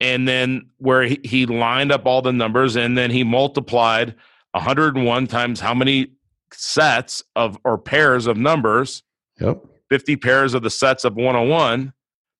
And 0.00 0.26
then 0.26 0.70
where 0.78 1.02
he, 1.02 1.20
he 1.24 1.46
lined 1.46 1.92
up 1.92 2.06
all 2.06 2.22
the 2.22 2.32
numbers 2.32 2.76
and 2.76 2.96
then 2.96 3.10
he 3.10 3.22
multiplied 3.22 4.14
101 4.52 5.26
times 5.26 5.60
how 5.60 5.74
many 5.74 6.12
sets 6.52 7.22
of 7.36 7.58
or 7.64 7.76
pairs 7.76 8.26
of 8.26 8.36
numbers 8.36 9.02
Yep. 9.40 9.64
50 9.90 10.16
pairs 10.16 10.54
of 10.54 10.62
the 10.62 10.70
sets 10.70 11.04
of 11.04 11.14
101 11.14 11.92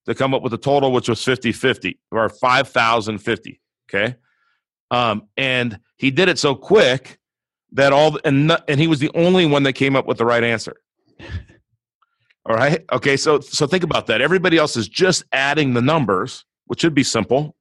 to 0.07 0.15
come 0.15 0.35
up 0.35 0.43
with 0.43 0.53
a 0.53 0.59
total, 0.59 0.93
which 0.93 1.09
was 1.09 1.23
50 1.23 1.53
50 1.53 1.99
or 2.11 2.29
5,050. 2.29 3.61
Okay. 3.89 4.17
Um, 4.91 5.29
and 5.37 5.81
he 5.97 6.11
did 6.11 6.29
it 6.29 6.39
so 6.39 6.55
quick 6.55 7.19
that 7.73 7.93
all, 7.93 8.19
and, 8.25 8.57
and 8.69 8.81
he 8.81 8.87
was 8.87 9.01
the 9.01 9.11
only 9.15 9.47
one 9.47 9.63
that 9.65 9.75
came 9.75 9.97
up 9.97 10.07
with 10.07 10.19
the 10.19 10.25
right 10.25 10.43
answer. 10.43 10.77
all 12.47 12.57
right. 12.57 12.85
Okay. 12.93 13.17
So, 13.17 13.41
so 13.41 13.67
think 13.67 13.85
about 13.85 14.07
that. 14.07 14.21
Everybody 14.21 14.57
else 14.57 14.77
is 14.77 14.89
just 14.89 15.25
adding 15.33 15.75
the 15.75 15.83
numbers, 15.83 16.45
which 16.67 16.81
should 16.81 16.95
be 16.95 17.05
simple, 17.05 17.55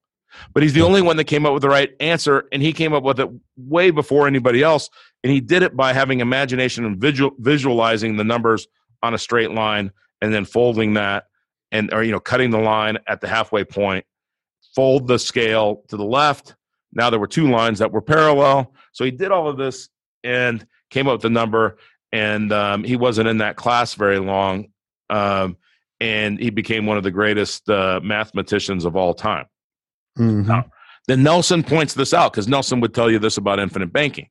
but 0.54 0.64
he's 0.64 0.74
the 0.74 0.84
only 0.84 1.02
one 1.02 1.18
that 1.18 1.26
came 1.26 1.46
up 1.46 1.54
with 1.54 1.62
the 1.62 1.70
right 1.70 1.92
answer. 2.00 2.48
And 2.52 2.62
he 2.62 2.72
came 2.72 2.94
up 2.94 3.04
with 3.04 3.20
it 3.20 3.30
way 3.58 3.92
before 3.92 4.28
anybody 4.28 4.64
else. 4.64 4.90
And 5.24 5.32
he 5.34 5.42
did 5.42 5.64
it 5.64 5.76
by 5.76 5.94
having 5.94 6.20
imagination 6.22 6.86
and 6.86 6.98
visual, 6.98 7.32
visualizing 7.40 8.16
the 8.16 8.24
numbers 8.24 8.68
on 9.04 9.14
a 9.14 9.18
straight 9.18 9.52
line 9.52 9.92
and 10.22 10.34
then 10.34 10.46
folding 10.46 10.94
that 10.94 11.26
and 11.72 11.94
or 11.94 12.04
you 12.04 12.12
know 12.12 12.20
cutting 12.20 12.50
the 12.50 12.60
line 12.60 12.98
at 13.08 13.22
the 13.22 13.28
halfway 13.28 13.64
point 13.64 14.06
fold 14.76 15.08
the 15.08 15.20
scale 15.20 15.84
to 15.88 15.98
the 15.98 16.06
left 16.06 16.56
now 16.94 17.10
there 17.10 17.20
were 17.20 17.28
two 17.28 17.50
lines 17.50 17.80
that 17.80 17.92
were 17.92 18.02
parallel 18.02 18.74
so 18.94 19.04
he 19.04 19.12
did 19.12 19.32
all 19.32 19.48
of 19.48 19.58
this 19.58 19.90
and 20.24 20.66
came 20.90 21.08
up 21.08 21.14
with 21.14 21.22
the 21.22 21.30
number 21.30 21.78
and 22.12 22.52
um, 22.54 22.84
he 22.84 22.96
wasn't 22.96 23.28
in 23.28 23.40
that 23.40 23.56
class 23.56 23.94
very 23.94 24.20
long 24.20 24.68
um, 25.10 25.58
and 26.00 26.40
he 26.40 26.50
became 26.50 26.86
one 26.86 26.98
of 26.98 27.04
the 27.04 27.12
greatest 27.12 27.70
uh, 27.70 28.00
mathematicians 28.04 28.86
of 28.86 28.96
all 28.96 29.14
time 29.14 29.46
Mhm. 30.18 30.46
Now, 30.46 30.66
then 31.08 31.24
Nelson 31.24 31.64
points 31.64 31.94
this 31.94 32.14
out 32.14 32.32
because 32.34 32.48
Nelson 32.48 32.80
would 32.82 32.94
tell 32.94 33.10
you 33.10 33.20
this 33.20 33.38
about 33.38 33.60
infinite 33.60 33.94
banking. 33.94 34.30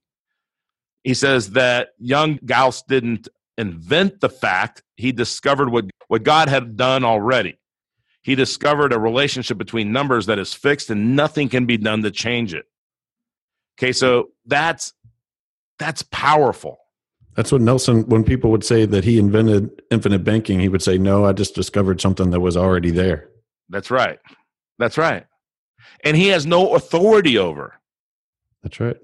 He 1.04 1.14
says 1.14 1.50
that 1.50 1.90
young 1.98 2.38
Gauss 2.44 2.82
didn't 2.82 3.28
invent 3.58 4.20
the 4.20 4.28
fact, 4.28 4.82
he 4.96 5.12
discovered 5.12 5.70
what, 5.70 5.86
what 6.08 6.22
God 6.22 6.48
had 6.48 6.76
done 6.76 7.04
already. 7.04 7.58
He 8.22 8.34
discovered 8.34 8.92
a 8.92 8.98
relationship 8.98 9.56
between 9.56 9.92
numbers 9.92 10.26
that 10.26 10.38
is 10.38 10.52
fixed 10.52 10.90
and 10.90 11.14
nothing 11.14 11.48
can 11.48 11.64
be 11.64 11.76
done 11.76 12.02
to 12.02 12.10
change 12.10 12.54
it. 12.54 12.66
Okay, 13.78 13.92
so 13.92 14.30
that's 14.46 14.92
that's 15.78 16.02
powerful. 16.10 16.78
That's 17.36 17.52
what 17.52 17.60
Nelson, 17.60 18.08
when 18.08 18.24
people 18.24 18.50
would 18.50 18.64
say 18.64 18.86
that 18.86 19.04
he 19.04 19.18
invented 19.18 19.82
infinite 19.90 20.24
banking, 20.24 20.58
he 20.58 20.70
would 20.70 20.82
say, 20.82 20.96
No, 20.96 21.26
I 21.26 21.32
just 21.32 21.54
discovered 21.54 22.00
something 22.00 22.30
that 22.30 22.40
was 22.40 22.56
already 22.56 22.90
there. 22.90 23.28
That's 23.68 23.90
right. 23.90 24.18
That's 24.78 24.96
right. 24.96 25.26
And 26.02 26.16
he 26.16 26.28
has 26.28 26.46
no 26.46 26.74
authority 26.74 27.36
over. 27.36 27.74
That's 28.62 28.80
right. 28.80 28.96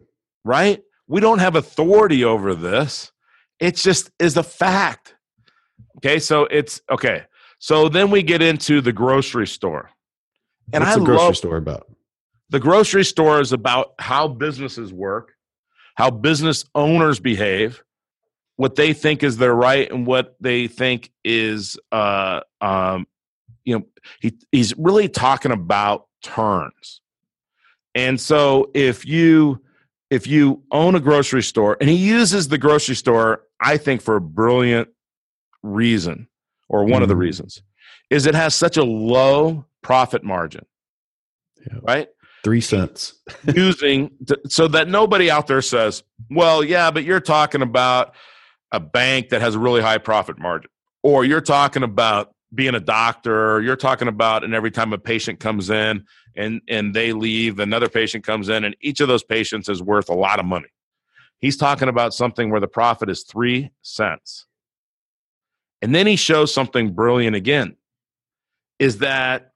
right? 0.44 0.82
We 1.06 1.20
don't 1.20 1.38
have 1.38 1.56
authority 1.56 2.24
over 2.24 2.54
this. 2.54 3.11
It 3.62 3.76
just 3.76 4.10
is 4.18 4.36
a 4.36 4.42
fact. 4.42 5.14
Okay, 5.98 6.18
so 6.18 6.44
it's 6.46 6.80
okay. 6.90 7.24
So 7.58 7.88
then 7.88 8.10
we 8.10 8.24
get 8.24 8.42
into 8.42 8.80
the 8.80 8.92
grocery 8.92 9.46
store. 9.46 9.90
And 10.72 10.82
What's 10.82 10.96
I 10.96 10.98
the 10.98 11.04
grocery 11.04 11.24
love 11.24 11.36
store 11.36 11.56
about? 11.56 11.86
the 12.52 12.60
grocery 12.60 13.04
store 13.04 13.40
is 13.40 13.52
about 13.52 13.94
how 13.98 14.28
businesses 14.28 14.92
work, 14.92 15.32
how 15.94 16.10
business 16.10 16.66
owners 16.74 17.18
behave, 17.18 17.82
what 18.56 18.76
they 18.76 18.92
think 18.92 19.22
is 19.22 19.38
their 19.38 19.54
right 19.54 19.90
and 19.90 20.06
what 20.06 20.36
they 20.40 20.68
think 20.68 21.10
is 21.24 21.78
uh 21.92 22.40
um 22.60 23.06
you 23.64 23.78
know 23.78 23.86
he 24.20 24.36
he's 24.52 24.76
really 24.76 25.08
talking 25.08 25.52
about 25.52 26.08
turns. 26.22 27.00
And 27.94 28.20
so 28.20 28.70
if 28.74 29.06
you 29.06 29.62
if 30.10 30.26
you 30.26 30.62
own 30.70 30.94
a 30.94 31.00
grocery 31.00 31.42
store 31.42 31.76
and 31.80 31.88
he 31.88 31.96
uses 31.96 32.48
the 32.48 32.58
grocery 32.58 32.96
store 32.96 33.44
I 33.62 33.76
think 33.76 34.02
for 34.02 34.16
a 34.16 34.20
brilliant 34.20 34.88
reason 35.62 36.28
or 36.68 36.84
one 36.84 37.02
of 37.02 37.08
the 37.08 37.14
Mhm. 37.14 37.18
reasons 37.18 37.62
is 38.10 38.26
it 38.26 38.34
has 38.34 38.54
such 38.54 38.76
a 38.76 38.84
low 38.84 39.64
profit 39.82 40.22
margin. 40.24 40.64
Yeah. 41.66 41.78
Right? 41.82 42.08
Three 42.44 42.60
cents. 42.60 43.14
using 43.54 44.10
to, 44.26 44.38
so 44.48 44.66
that 44.68 44.88
nobody 44.88 45.30
out 45.30 45.46
there 45.46 45.62
says, 45.62 46.02
"Well, 46.30 46.64
yeah, 46.64 46.90
but 46.90 47.04
you're 47.04 47.20
talking 47.20 47.62
about 47.62 48.14
a 48.72 48.80
bank 48.80 49.28
that 49.28 49.40
has 49.40 49.54
a 49.54 49.58
really 49.58 49.80
high 49.80 49.98
profit 49.98 50.38
margin, 50.38 50.70
or 51.02 51.24
you're 51.24 51.40
talking 51.40 51.82
about 51.84 52.34
being 52.54 52.74
a 52.74 52.80
doctor, 52.80 53.52
or 53.54 53.60
you're 53.62 53.76
talking 53.76 54.08
about 54.08 54.44
and 54.44 54.54
every 54.54 54.70
time 54.70 54.92
a 54.92 54.98
patient 54.98 55.38
comes 55.40 55.70
in 55.70 56.04
and 56.36 56.60
and 56.68 56.94
they 56.94 57.12
leave, 57.12 57.60
another 57.60 57.88
patient 57.88 58.24
comes 58.24 58.48
in, 58.48 58.64
and 58.64 58.76
each 58.80 59.00
of 59.00 59.08
those 59.08 59.22
patients 59.22 59.68
is 59.68 59.80
worth 59.82 60.08
a 60.08 60.14
lot 60.14 60.40
of 60.40 60.44
money." 60.44 60.68
He's 61.42 61.56
talking 61.56 61.88
about 61.88 62.14
something 62.14 62.50
where 62.50 62.60
the 62.60 62.68
profit 62.68 63.10
is 63.10 63.24
three 63.24 63.72
cents, 63.82 64.46
and 65.82 65.94
then 65.94 66.06
he 66.06 66.16
shows 66.16 66.54
something 66.54 66.92
brilliant 66.92 67.36
again. 67.36 67.76
Is 68.78 68.98
that 68.98 69.52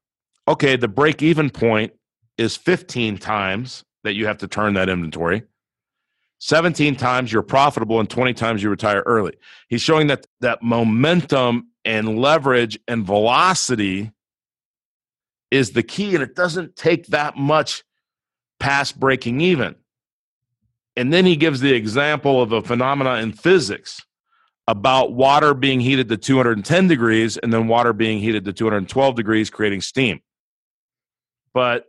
okay? 0.49 0.77
The 0.77 0.89
break 0.89 1.23
even 1.23 1.49
point 1.49 1.93
is 2.37 2.57
15 2.57 3.19
times 3.19 3.85
that 4.03 4.15
you 4.15 4.27
have 4.27 4.39
to 4.39 4.49
turn 4.49 4.75
that 4.75 4.89
inventory. 4.89 5.45
17 6.41 6.97
times 6.97 7.33
you're 7.33 7.43
profitable 7.43 7.99
and 7.99 8.11
20 8.11 8.35
times 8.35 8.63
you 8.63 8.69
retire 8.69 9.03
early. 9.07 9.35
He's 9.69 9.81
showing 9.81 10.09
that 10.09 10.27
that 10.41 10.63
momentum 10.63 11.71
and 11.85 12.19
leverage 12.19 12.79
and 12.87 13.07
velocity 13.07 14.11
is 15.51 15.71
the 15.71 15.83
key 15.83 16.15
and 16.15 16.23
it 16.23 16.35
doesn't 16.35 16.77
take 16.77 17.07
that 17.07 17.37
much 17.37 17.85
past 18.59 18.99
breaking 18.99 19.41
even. 19.41 19.77
And 20.97 21.13
then 21.13 21.27
he 21.27 21.37
gives 21.37 21.61
the 21.61 21.75
example 21.75 22.41
of 22.41 22.53
a 22.53 22.63
phenomena 22.63 23.17
in 23.17 23.33
physics 23.33 24.03
about 24.67 25.13
water 25.13 25.55
being 25.55 25.81
heated 25.81 26.09
to 26.09 26.17
210 26.17 26.89
degrees 26.89 27.37
and 27.37 27.53
then 27.53 27.69
water 27.69 27.93
being 27.93 28.19
heated 28.19 28.45
to 28.47 28.53
212 28.53 29.15
degrees 29.15 29.51
creating 29.51 29.81
steam. 29.81 30.21
But 31.53 31.87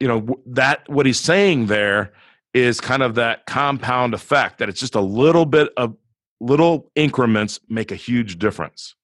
you 0.00 0.08
know 0.08 0.40
that 0.46 0.88
what 0.88 1.06
he's 1.06 1.20
saying 1.20 1.66
there 1.66 2.12
is 2.54 2.80
kind 2.80 3.02
of 3.02 3.14
that 3.16 3.46
compound 3.46 4.14
effect 4.14 4.58
that 4.58 4.68
it's 4.68 4.80
just 4.80 4.94
a 4.94 5.00
little 5.00 5.46
bit 5.46 5.70
of 5.76 5.96
little 6.40 6.90
increments 6.94 7.60
make 7.68 7.90
a 7.90 7.96
huge 7.96 8.38
difference 8.38 8.94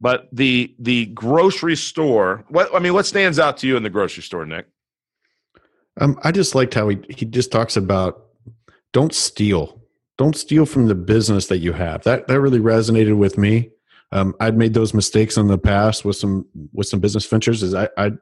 but 0.00 0.28
the 0.32 0.74
the 0.78 1.06
grocery 1.06 1.76
store 1.76 2.44
what 2.48 2.74
i 2.74 2.78
mean 2.78 2.94
what 2.94 3.06
stands 3.06 3.38
out 3.38 3.58
to 3.58 3.66
you 3.66 3.76
in 3.76 3.82
the 3.82 3.90
grocery 3.90 4.22
store 4.22 4.46
nick 4.46 4.66
Um, 6.00 6.18
I 6.22 6.32
just 6.32 6.54
liked 6.54 6.74
how 6.74 6.88
he, 6.88 6.98
he 7.08 7.24
just 7.24 7.52
talks 7.52 7.76
about 7.76 8.24
don't 8.92 9.12
steal. 9.12 9.80
Don't 10.16 10.36
steal 10.36 10.66
from 10.66 10.86
the 10.86 10.94
business 10.94 11.48
that 11.48 11.58
you 11.58 11.72
have. 11.72 12.04
That 12.04 12.28
that 12.28 12.40
really 12.40 12.60
resonated 12.60 13.16
with 13.16 13.36
me. 13.36 13.70
Um, 14.12 14.34
I'd 14.38 14.56
made 14.56 14.74
those 14.74 14.94
mistakes 14.94 15.36
in 15.36 15.48
the 15.48 15.58
past 15.58 16.04
with 16.04 16.16
some 16.16 16.46
with 16.72 16.86
some 16.86 17.00
business 17.00 17.26
ventures. 17.26 17.62
Is 17.62 17.74
I, 17.74 17.88
I 17.96 18.12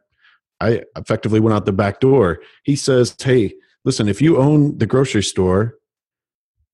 I 0.61 0.83
effectively 0.97 1.41
went 1.41 1.55
out 1.55 1.67
the 1.67 1.73
back 1.73 2.01
door. 2.01 2.41
He 2.63 2.77
says, 2.77 3.15
"Hey, 3.21 3.55
listen, 3.85 4.09
if 4.09 4.23
you 4.23 4.39
own 4.39 4.79
the 4.79 4.87
grocery 4.87 5.23
store 5.23 5.75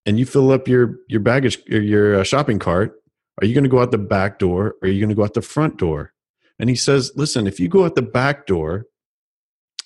and 0.06 0.18
you 0.18 0.26
fill 0.26 0.52
up 0.52 0.68
your 0.68 0.96
your 1.08 1.20
baggage 1.20 1.58
your, 1.66 1.82
your 1.82 2.20
uh, 2.20 2.24
shopping 2.24 2.61
cart, 2.61 3.02
are 3.40 3.46
you 3.46 3.54
going 3.54 3.64
to 3.64 3.70
go 3.70 3.80
out 3.80 3.90
the 3.90 3.98
back 3.98 4.38
door 4.38 4.76
or 4.80 4.88
are 4.88 4.88
you 4.88 5.00
going 5.00 5.08
to 5.08 5.16
go 5.16 5.24
out 5.24 5.34
the 5.34 5.42
front 5.42 5.78
door?" 5.78 6.12
And 6.61 6.70
he 6.70 6.76
says, 6.76 7.11
"Listen, 7.16 7.48
if 7.48 7.58
you 7.58 7.68
go 7.68 7.84
out 7.84 7.96
the 7.96 8.02
back 8.02 8.46
door, 8.46 8.87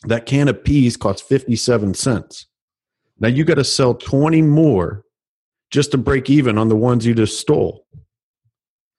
that 0.04 0.26
can 0.26 0.48
of 0.48 0.62
peas 0.64 0.96
costs 0.96 1.22
57 1.22 1.94
cents. 1.94 2.46
Now 3.20 3.28
you 3.28 3.44
got 3.44 3.54
to 3.54 3.64
sell 3.64 3.94
20 3.94 4.42
more 4.42 5.04
just 5.70 5.92
to 5.92 5.98
break 5.98 6.28
even 6.28 6.58
on 6.58 6.68
the 6.68 6.76
ones 6.76 7.06
you 7.06 7.14
just 7.14 7.40
stole." 7.40 7.86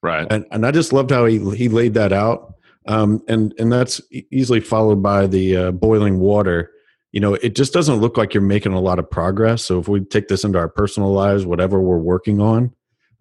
right 0.04 0.28
and, 0.30 0.46
and 0.52 0.66
I 0.66 0.72
just 0.72 0.94
loved 0.94 1.10
how 1.10 1.26
he 1.26 1.40
he 1.56 1.70
laid 1.70 1.96
that 1.96 2.12
out. 2.12 2.54
Um, 2.86 3.24
and 3.28 3.54
and 3.58 3.72
that's 3.72 4.02
easily 4.30 4.60
followed 4.60 5.02
by 5.02 5.26
the 5.26 5.56
uh, 5.56 5.72
boiling 5.72 6.20
water. 6.20 6.70
You 7.14 7.22
know, 7.22 7.36
it 7.36 7.56
just 7.56 7.74
doesn't 7.74 8.02
look 8.02 8.18
like 8.18 8.34
you're 8.34 8.44
making 8.44 8.74
a 8.74 8.82
lot 8.82 9.00
of 9.00 9.10
progress. 9.10 9.64
So 9.64 9.80
if 9.80 9.88
we 9.88 10.02
take 10.02 10.28
this 10.28 10.44
into 10.44 10.60
our 10.60 10.68
personal 10.68 11.14
lives, 11.14 11.46
whatever 11.46 11.80
we're 11.80 11.98
working 11.98 12.42
on, 12.42 12.74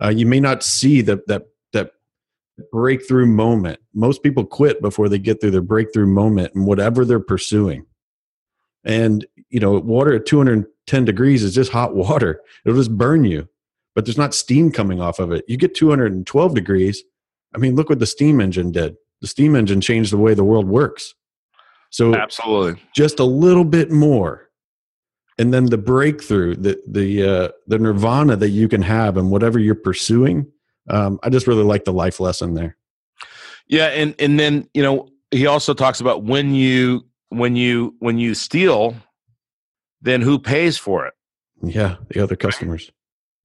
uh, 0.03 0.09
you 0.09 0.27
may 0.27 0.41
not 0.41 0.65
see 0.65 1.01
that 1.03 1.27
that 1.29 1.43
breakthrough 2.71 3.27
moment. 3.27 3.81
Most 3.95 4.23
people 4.23 4.45
quit 4.45 4.81
before 4.81 5.09
they 5.09 5.19
get 5.19 5.41
through 5.41 5.51
their 5.53 5.63
breakthrough 5.63 6.07
moment 6.07 6.55
and 6.55 6.67
whatever 6.67 7.05
they're 7.05 7.21
pursuing. 7.21 7.87
And 8.85 9.27
you 9.49 9.61
know, 9.61 9.79
water 9.79 10.15
at 10.15 10.27
210 10.27 11.05
degrees 11.05 11.43
is 11.43 11.55
just 11.55 11.73
hot 11.73 11.95
water. 11.95 12.41
It'll 12.65 12.79
just 12.79 12.97
burn 12.97 13.25
you 13.25 13.49
but 13.95 14.05
there's 14.05 14.19
not 14.19 14.35
steam 14.35 14.71
coming 14.71 15.01
off 15.01 15.19
of 15.19 15.33
it. 15.33 15.45
You 15.49 15.57
get 15.57 15.75
212 15.75 16.55
degrees. 16.55 17.03
I 17.55 17.59
mean, 17.59 17.75
look 17.75 17.89
what 17.89 17.99
the 17.99 18.07
steam 18.07 18.41
engine 18.41 18.73
did. 18.73 18.97
The 19.21 19.27
steam 19.27 19.55
engine 19.55 19.81
changed 19.81 20.13
the 20.13 20.19
way 20.19 20.35
the 20.35 20.45
world 20.45 20.67
works. 20.67 21.15
So 21.91 22.15
absolutely 22.15 22.83
just 22.95 23.21
a 23.21 23.25
little 23.25 23.67
bit 23.67 23.91
more, 23.91 24.49
and 25.39 25.53
then 25.53 25.67
the 25.67 25.77
breakthrough, 25.77 26.57
the 26.57 26.83
the 26.89 27.29
uh, 27.29 27.49
the 27.67 27.79
nirvana 27.79 28.35
that 28.37 28.49
you 28.49 28.67
can 28.67 28.81
have 28.81 29.19
and 29.19 29.31
whatever 29.31 29.59
you're 29.59 29.75
pursuing. 29.75 30.51
Um, 30.89 31.19
I 31.23 31.31
just 31.31 31.47
really 31.47 31.63
like 31.65 31.85
the 31.85 31.93
life 31.93 32.19
lesson 32.21 32.55
there. 32.55 32.77
yeah 33.69 33.87
and 33.87 34.15
and 34.19 34.39
then 34.39 34.69
you 34.75 34.83
know 34.83 35.09
he 35.31 35.47
also 35.47 35.75
talks 35.75 36.01
about 36.01 36.25
when 36.25 36.55
you 36.55 37.07
when 37.29 37.57
you 37.57 37.95
when 38.01 38.19
you 38.19 38.35
steal 38.35 38.95
then 40.01 40.21
who 40.21 40.39
pays 40.39 40.77
for 40.79 41.07
it 41.07 41.15
Yeah, 41.63 41.97
the 42.11 42.21
other 42.23 42.35
customers. 42.37 42.91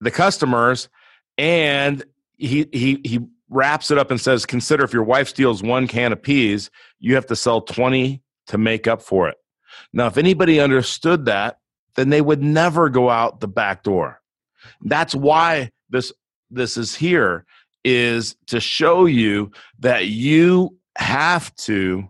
the 0.02 0.12
customers 0.12 0.90
and 1.38 2.04
he 2.38 2.68
he 2.74 3.00
he 3.06 3.20
wraps 3.50 3.92
it 3.92 3.98
up 3.98 4.10
and 4.12 4.20
says 4.20 4.46
consider 4.46 4.84
if 4.84 4.92
your 4.94 5.04
wife 5.04 5.28
steals 5.30 5.62
one 5.64 5.88
can 5.88 6.12
of 6.12 6.22
peas 6.22 6.70
you 7.00 7.16
have 7.16 7.28
to 7.28 7.36
sell 7.36 7.62
20 7.62 8.22
to 8.48 8.58
make 8.58 8.88
up 8.88 9.02
for 9.02 9.30
it 9.30 9.38
now 9.94 10.08
if 10.08 10.18
anybody 10.18 10.60
understood 10.60 11.26
that 11.26 11.60
then 11.96 12.10
they 12.10 12.22
would 12.22 12.42
never 12.44 12.90
go 12.90 13.10
out 13.10 13.40
the 13.40 13.48
back 13.48 13.84
door 13.84 14.20
that's 14.82 15.14
why 15.16 15.70
this 15.90 16.12
this 16.50 16.78
is 16.78 16.96
here 16.96 17.46
is 17.84 18.36
to 18.48 18.60
show 18.60 19.06
you 19.06 19.52
that 19.80 20.08
you 20.08 20.78
have 20.98 21.56
to 21.56 22.10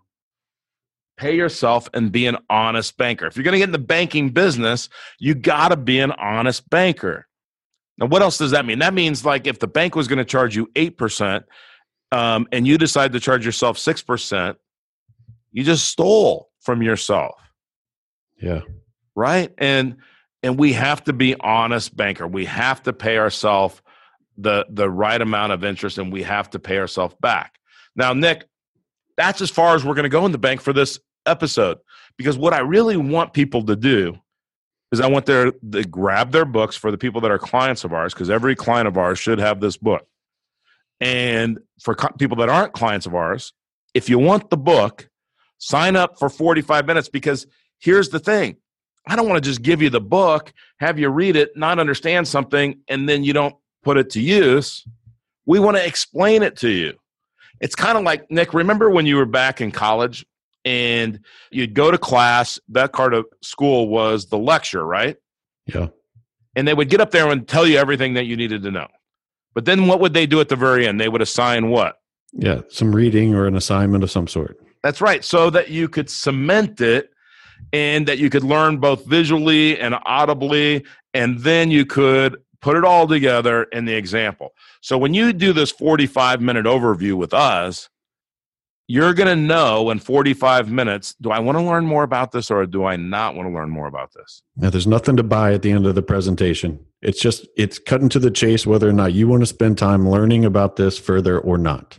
pay 1.17 1.35
yourself 1.35 1.89
and 1.93 2.11
be 2.11 2.25
an 2.27 2.37
honest 2.49 2.97
banker 2.97 3.25
if 3.25 3.35
you're 3.35 3.43
going 3.43 3.53
to 3.53 3.57
get 3.57 3.65
in 3.65 3.71
the 3.71 3.77
banking 3.79 4.29
business 4.29 4.89
you 5.19 5.33
got 5.33 5.69
to 5.69 5.77
be 5.77 5.99
an 5.99 6.11
honest 6.11 6.69
banker 6.69 7.27
Now, 7.97 8.05
what 8.07 8.21
else 8.21 8.37
does 8.37 8.51
that 8.51 8.65
mean? 8.65 8.79
That 8.79 8.93
means 8.93 9.25
like 9.25 9.47
if 9.47 9.59
the 9.59 9.67
bank 9.67 9.95
was 9.95 10.07
going 10.07 10.19
to 10.19 10.25
charge 10.25 10.55
you 10.55 10.67
8% 10.75 11.43
um, 12.11 12.47
and 12.51 12.67
you 12.67 12.77
decide 12.77 13.13
to 13.13 13.19
charge 13.19 13.45
yourself 13.45 13.77
6%, 13.77 14.55
you 15.51 15.63
just 15.63 15.85
stole 15.85 16.49
from 16.61 16.81
yourself. 16.81 17.35
Yeah. 18.41 18.61
Right? 19.15 19.51
And 19.57 19.97
and 20.43 20.59
we 20.59 20.73
have 20.73 21.03
to 21.05 21.13
be 21.13 21.35
honest 21.39 21.97
banker. 21.97 22.27
We 22.27 22.45
have 22.45 22.83
to 22.83 22.93
pay 22.93 23.17
ourselves 23.17 23.81
the 24.37 24.65
the 24.69 24.89
right 24.89 25.21
amount 25.21 25.51
of 25.51 25.63
interest 25.63 25.97
and 25.97 26.11
we 26.11 26.23
have 26.23 26.49
to 26.51 26.59
pay 26.59 26.77
ourselves 26.77 27.15
back. 27.19 27.55
Now, 27.95 28.13
Nick, 28.13 28.45
that's 29.15 29.41
as 29.41 29.49
far 29.49 29.75
as 29.75 29.83
we're 29.83 29.95
going 29.95 30.03
to 30.03 30.09
go 30.09 30.25
in 30.25 30.31
the 30.31 30.37
bank 30.37 30.61
for 30.61 30.73
this 30.73 30.99
episode 31.25 31.79
because 32.17 32.37
what 32.37 32.53
I 32.53 32.59
really 32.59 32.97
want 32.97 33.33
people 33.33 33.63
to 33.65 33.75
do 33.75 34.17
is 34.91 35.01
I 35.01 35.07
want 35.07 35.25
their 35.25 35.51
to 35.51 35.83
grab 35.83 36.31
their 36.31 36.45
books 36.45 36.75
for 36.75 36.91
the 36.91 36.97
people 36.97 37.21
that 37.21 37.31
are 37.31 37.39
clients 37.39 37.83
of 37.83 37.93
ours 37.93 38.13
because 38.13 38.29
every 38.29 38.55
client 38.55 38.87
of 38.87 38.97
ours 38.97 39.19
should 39.19 39.39
have 39.39 39.59
this 39.59 39.77
book. 39.77 40.07
And 40.99 41.59
for 41.81 41.95
co- 41.95 42.13
people 42.17 42.37
that 42.37 42.49
aren't 42.49 42.73
clients 42.73 43.05
of 43.05 43.13
ours, 43.13 43.53
if 43.93 44.09
you 44.09 44.17
want 44.17 44.49
the 44.49 44.57
book, 44.57 45.09
sign 45.57 45.95
up 45.95 46.17
for 46.17 46.29
45 46.29 46.85
minutes 46.85 47.09
because 47.09 47.47
here's 47.79 48.09
the 48.09 48.19
thing. 48.19 48.57
I 49.07 49.15
don't 49.15 49.27
want 49.27 49.41
to 49.41 49.49
just 49.49 49.61
give 49.61 49.81
you 49.81 49.89
the 49.89 50.01
book, 50.01 50.51
have 50.79 50.99
you 50.99 51.09
read 51.09 51.35
it, 51.35 51.55
not 51.55 51.79
understand 51.79 52.27
something, 52.27 52.81
and 52.89 53.07
then 53.07 53.23
you 53.23 53.33
don't 53.33 53.55
put 53.87 53.97
it 53.97 54.09
to 54.09 54.19
use. 54.19 54.85
We 55.45 55.59
want 55.61 55.77
to 55.77 55.85
explain 55.85 56.43
it 56.43 56.57
to 56.57 56.67
you. 56.67 56.91
It's 57.61 57.73
kind 57.73 57.97
of 57.97 58.03
like, 58.03 58.29
Nick, 58.29 58.53
remember 58.53 58.89
when 58.89 59.05
you 59.05 59.15
were 59.15 59.25
back 59.25 59.61
in 59.61 59.71
college 59.71 60.25
and 60.65 61.21
you'd 61.51 61.73
go 61.73 61.89
to 61.89 61.97
class. 61.97 62.59
That 62.67 62.91
part 62.91 63.13
of 63.13 63.25
school 63.41 63.87
was 63.87 64.25
the 64.25 64.37
lecture, 64.37 64.85
right? 64.85 65.15
Yeah. 65.67 65.87
And 66.57 66.67
they 66.67 66.73
would 66.73 66.89
get 66.89 66.99
up 66.99 67.11
there 67.11 67.29
and 67.29 67.47
tell 67.47 67.65
you 67.65 67.77
everything 67.77 68.15
that 68.15 68.25
you 68.25 68.35
needed 68.35 68.61
to 68.63 68.71
know. 68.71 68.87
But 69.55 69.63
then 69.63 69.87
what 69.87 70.01
would 70.01 70.13
they 70.13 70.25
do 70.25 70.41
at 70.41 70.49
the 70.49 70.57
very 70.57 70.85
end? 70.85 70.99
They 70.99 71.07
would 71.07 71.21
assign 71.21 71.69
what? 71.69 71.95
Yeah. 72.33 72.63
Some 72.67 72.93
reading 72.93 73.33
or 73.33 73.47
an 73.47 73.55
assignment 73.55 74.03
of 74.03 74.11
some 74.11 74.27
sort. 74.27 74.59
That's 74.83 74.99
right. 74.99 75.23
So 75.23 75.49
that 75.51 75.69
you 75.69 75.87
could 75.87 76.09
cement 76.09 76.81
it 76.81 77.09
and 77.71 78.05
that 78.05 78.17
you 78.17 78.29
could 78.29 78.43
learn 78.43 78.79
both 78.79 79.05
visually 79.05 79.79
and 79.79 79.95
audibly. 80.05 80.83
And 81.13 81.39
then 81.39 81.71
you 81.71 81.85
could 81.85 82.35
put 82.67 82.75
it 82.75 82.83
all 82.83 83.07
together 83.07 83.63
in 83.71 83.85
the 83.85 83.93
example. 83.93 84.53
So 84.81 84.97
when 84.97 85.13
you 85.13 85.31
do 85.31 85.53
this 85.53 85.71
45 85.71 86.41
minute 86.41 86.65
overview 86.65 87.13
with 87.13 87.33
us, 87.33 87.87
you're 88.89 89.13
going 89.13 89.29
to 89.29 89.37
know 89.37 89.89
in 89.89 89.99
45 89.99 90.69
minutes 90.69 91.15
do 91.21 91.31
I 91.31 91.39
want 91.39 91.57
to 91.57 91.63
learn 91.63 91.85
more 91.85 92.03
about 92.03 92.33
this 92.33 92.51
or 92.51 92.65
do 92.65 92.83
I 92.83 92.97
not 92.97 93.35
want 93.35 93.47
to 93.47 93.53
learn 93.53 93.69
more 93.69 93.87
about 93.87 94.11
this? 94.13 94.43
Now, 94.57 94.69
there's 94.69 94.85
nothing 94.85 95.15
to 95.15 95.23
buy 95.23 95.53
at 95.53 95.61
the 95.61 95.71
end 95.71 95.85
of 95.85 95.95
the 95.95 96.01
presentation. 96.01 96.85
It's 97.01 97.21
just, 97.21 97.47
it's 97.55 97.79
cutting 97.79 98.09
to 98.09 98.19
the 98.19 98.31
chase 98.31 98.67
whether 98.67 98.89
or 98.89 98.93
not 98.93 99.13
you 99.13 99.29
want 99.29 99.43
to 99.43 99.47
spend 99.47 99.77
time 99.77 100.09
learning 100.09 100.43
about 100.43 100.75
this 100.75 100.97
further 100.97 101.39
or 101.39 101.57
not. 101.57 101.97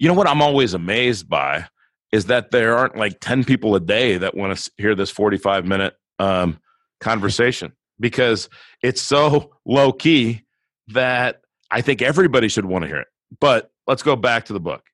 You 0.00 0.08
know 0.08 0.14
what 0.14 0.26
I'm 0.26 0.42
always 0.42 0.74
amazed 0.74 1.28
by 1.28 1.66
is 2.10 2.26
that 2.26 2.50
there 2.50 2.76
aren't 2.76 2.96
like 2.96 3.20
10 3.20 3.44
people 3.44 3.76
a 3.76 3.80
day 3.80 4.18
that 4.18 4.36
want 4.36 4.58
to 4.58 4.70
hear 4.76 4.96
this 4.96 5.10
45 5.10 5.66
minute 5.66 5.94
um, 6.18 6.58
conversation 6.98 7.74
because 8.00 8.48
it's 8.82 9.02
so 9.02 9.52
low 9.64 9.92
key 9.92 10.42
that 10.88 11.42
I 11.70 11.82
think 11.82 12.02
everybody 12.02 12.48
should 12.48 12.64
want 12.64 12.82
to 12.82 12.88
hear 12.88 12.98
it. 12.98 13.08
But 13.38 13.70
let's 13.86 14.02
go 14.02 14.16
back 14.16 14.46
to 14.46 14.52
the 14.52 14.60
book. 14.60 14.86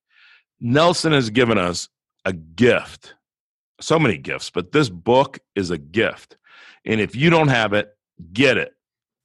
Nelson 0.61 1.13
has 1.13 1.31
given 1.31 1.59
us 1.59 1.89
a 2.25 2.33
gift. 2.33 3.15
So 3.81 3.99
many 3.99 4.19
gifts, 4.19 4.51
but 4.51 4.73
this 4.73 4.89
book 4.89 5.39
is 5.55 5.71
a 5.71 5.79
gift. 5.79 6.37
And 6.85 7.01
if 7.01 7.15
you 7.15 7.31
don't 7.31 7.49
have 7.49 7.73
it, 7.73 7.95
get 8.33 8.57
it. 8.57 8.73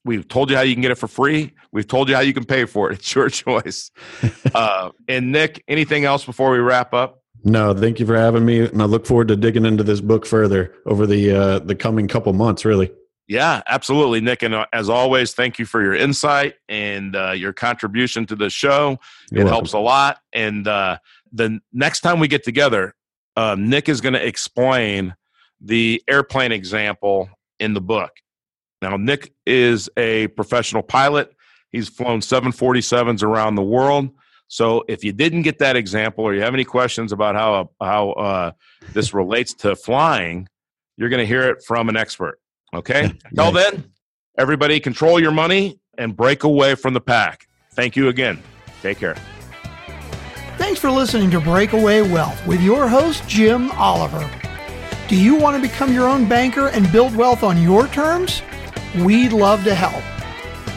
We've 0.04 0.28
told 0.28 0.50
you 0.50 0.56
how 0.56 0.63
you 0.63 0.74
can 0.74 0.82
get 0.82 0.91
it 0.91 0.98
for 0.98 1.08
free. 1.08 1.54
We've 1.72 1.88
told 1.88 2.10
you 2.10 2.15
how 2.15 2.22
you 2.22 2.34
can 2.34 2.44
pay 2.44 2.65
for 2.65 2.91
it. 2.91 2.96
It's 3.00 3.15
your 3.15 3.30
choice. 3.30 3.91
uh, 4.56 4.89
and 5.08 5.32
Nick, 5.32 5.63
anything 5.67 6.06
else 6.06 6.26
before 6.26 6.52
we 6.52 6.58
wrap 6.58 6.94
up? 6.94 7.22
No, 7.44 7.74
thank 7.74 8.00
you 8.00 8.06
for 8.06 8.15
having 8.15 8.46
me, 8.46 8.60
and 8.60 8.82
I 8.82 8.86
look 8.86 9.06
forward 9.06 9.28
to 9.30 9.36
digging 9.36 9.65
into 9.65 9.84
this 9.84 10.00
book 10.00 10.28
further 10.28 10.76
over 10.86 11.08
the 11.08 11.32
uh, 11.32 11.60
the 11.60 11.74
coming 11.74 12.08
couple 12.08 12.32
months. 12.34 12.65
Really. 12.65 12.91
Yeah, 13.32 13.62
absolutely, 13.65 14.20
Nick. 14.20 14.44
And 14.44 14.54
uh, 14.54 14.65
as 14.74 14.89
always, 14.89 15.34
thank 15.34 15.58
you 15.58 15.65
for 15.65 15.82
your 15.82 15.94
insight 15.94 16.56
and 16.67 17.15
uh, 17.15 17.32
your 17.32 17.54
contribution 17.54 18.26
to 18.26 18.36
the 18.36 18.50
show. 18.50 19.00
You're 19.32 19.44
it 19.44 19.44
welcome. 19.46 19.54
helps 19.54 19.72
a 19.72 19.80
lot. 19.80 20.20
And 20.34 20.67
uh, 20.67 20.98
the 21.32 21.62
next 21.72 22.02
time 22.02 22.20
we 22.20 22.28
get 22.28 22.44
together, 22.44 22.94
uh, 23.38 23.56
Nick 23.58 23.88
is 23.88 24.02
going 24.02 24.15
to 24.15 24.28
explain 24.28 25.15
the 25.62 26.04
airplane 26.10 26.52
example 26.52 27.30
in 27.58 27.74
the 27.74 27.80
book. 27.80 28.12
Now, 28.82 28.98
Nick 28.98 29.34
is 29.46 29.89
a 29.96 30.28
professional 30.28 30.84
pilot. 30.84 31.34
He's 31.72 31.88
flown 31.88 32.20
747s 32.20 33.24
around 33.24 33.56
the 33.56 33.63
world. 33.63 34.10
So, 34.50 34.84
if 34.89 35.06
you 35.06 35.13
didn't 35.13 35.44
get 35.44 35.60
that 35.60 35.78
example, 35.78 36.26
or 36.26 36.34
you 36.34 36.41
have 36.41 36.54
any 36.54 36.65
questions 36.65 37.13
about 37.13 37.36
how 37.36 37.70
how 37.80 38.12
uh, 38.12 38.52
this 38.91 39.13
relates 39.13 39.54
to 39.54 39.78
flying, 39.78 40.50
you're 40.98 41.08
going 41.08 41.22
to 41.22 41.26
hear 41.26 41.44
it 41.44 41.63
from 41.63 41.88
an 41.88 41.96
expert. 41.96 42.40
Okay. 42.73 43.03
Until 43.25 43.25
Nice. 43.51 43.71
then, 43.71 43.91
everybody 44.38 44.79
control 44.79 45.19
your 45.19 45.31
money 45.31 45.79
and 45.97 46.15
break 46.15 46.43
away 46.43 46.75
from 46.75 46.93
the 46.93 47.01
pack. 47.01 47.47
Thank 47.73 47.95
you 47.95 48.07
again. 48.10 48.41
Take 48.81 48.99
care. 48.99 49.15
Thanks 50.57 50.79
for 50.79 50.91
listening 50.91 51.31
to 51.31 51.39
Breakaway 51.39 52.01
Wealth 52.01 52.45
with 52.45 52.62
your 52.62 52.88
host, 52.88 53.27
Jim 53.27 53.71
Oliver. 53.71 54.29
Do 55.07 55.15
you 55.21 55.36
want 55.36 55.62
to 55.62 55.67
become 55.69 55.91
your 55.93 56.07
own 56.07 56.27
banker 56.29 56.67
and 56.69 56.89
build 56.91 57.15
wealth 57.15 57.43
on 57.43 57.62
your 57.62 57.88
terms? 57.88 58.41
We'd 58.99 59.34
love 59.34 59.63
to 59.65 59.75
help. 59.75 60.03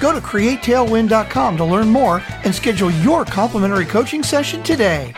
Go 0.00 0.12
to 0.12 0.20
createtailwind.com 0.20 1.56
to 1.56 1.64
learn 1.64 1.88
more 1.88 2.22
and 2.44 2.54
schedule 2.54 2.90
your 2.90 3.24
complimentary 3.24 3.86
coaching 3.86 4.22
session 4.22 4.62
today. 4.62 5.12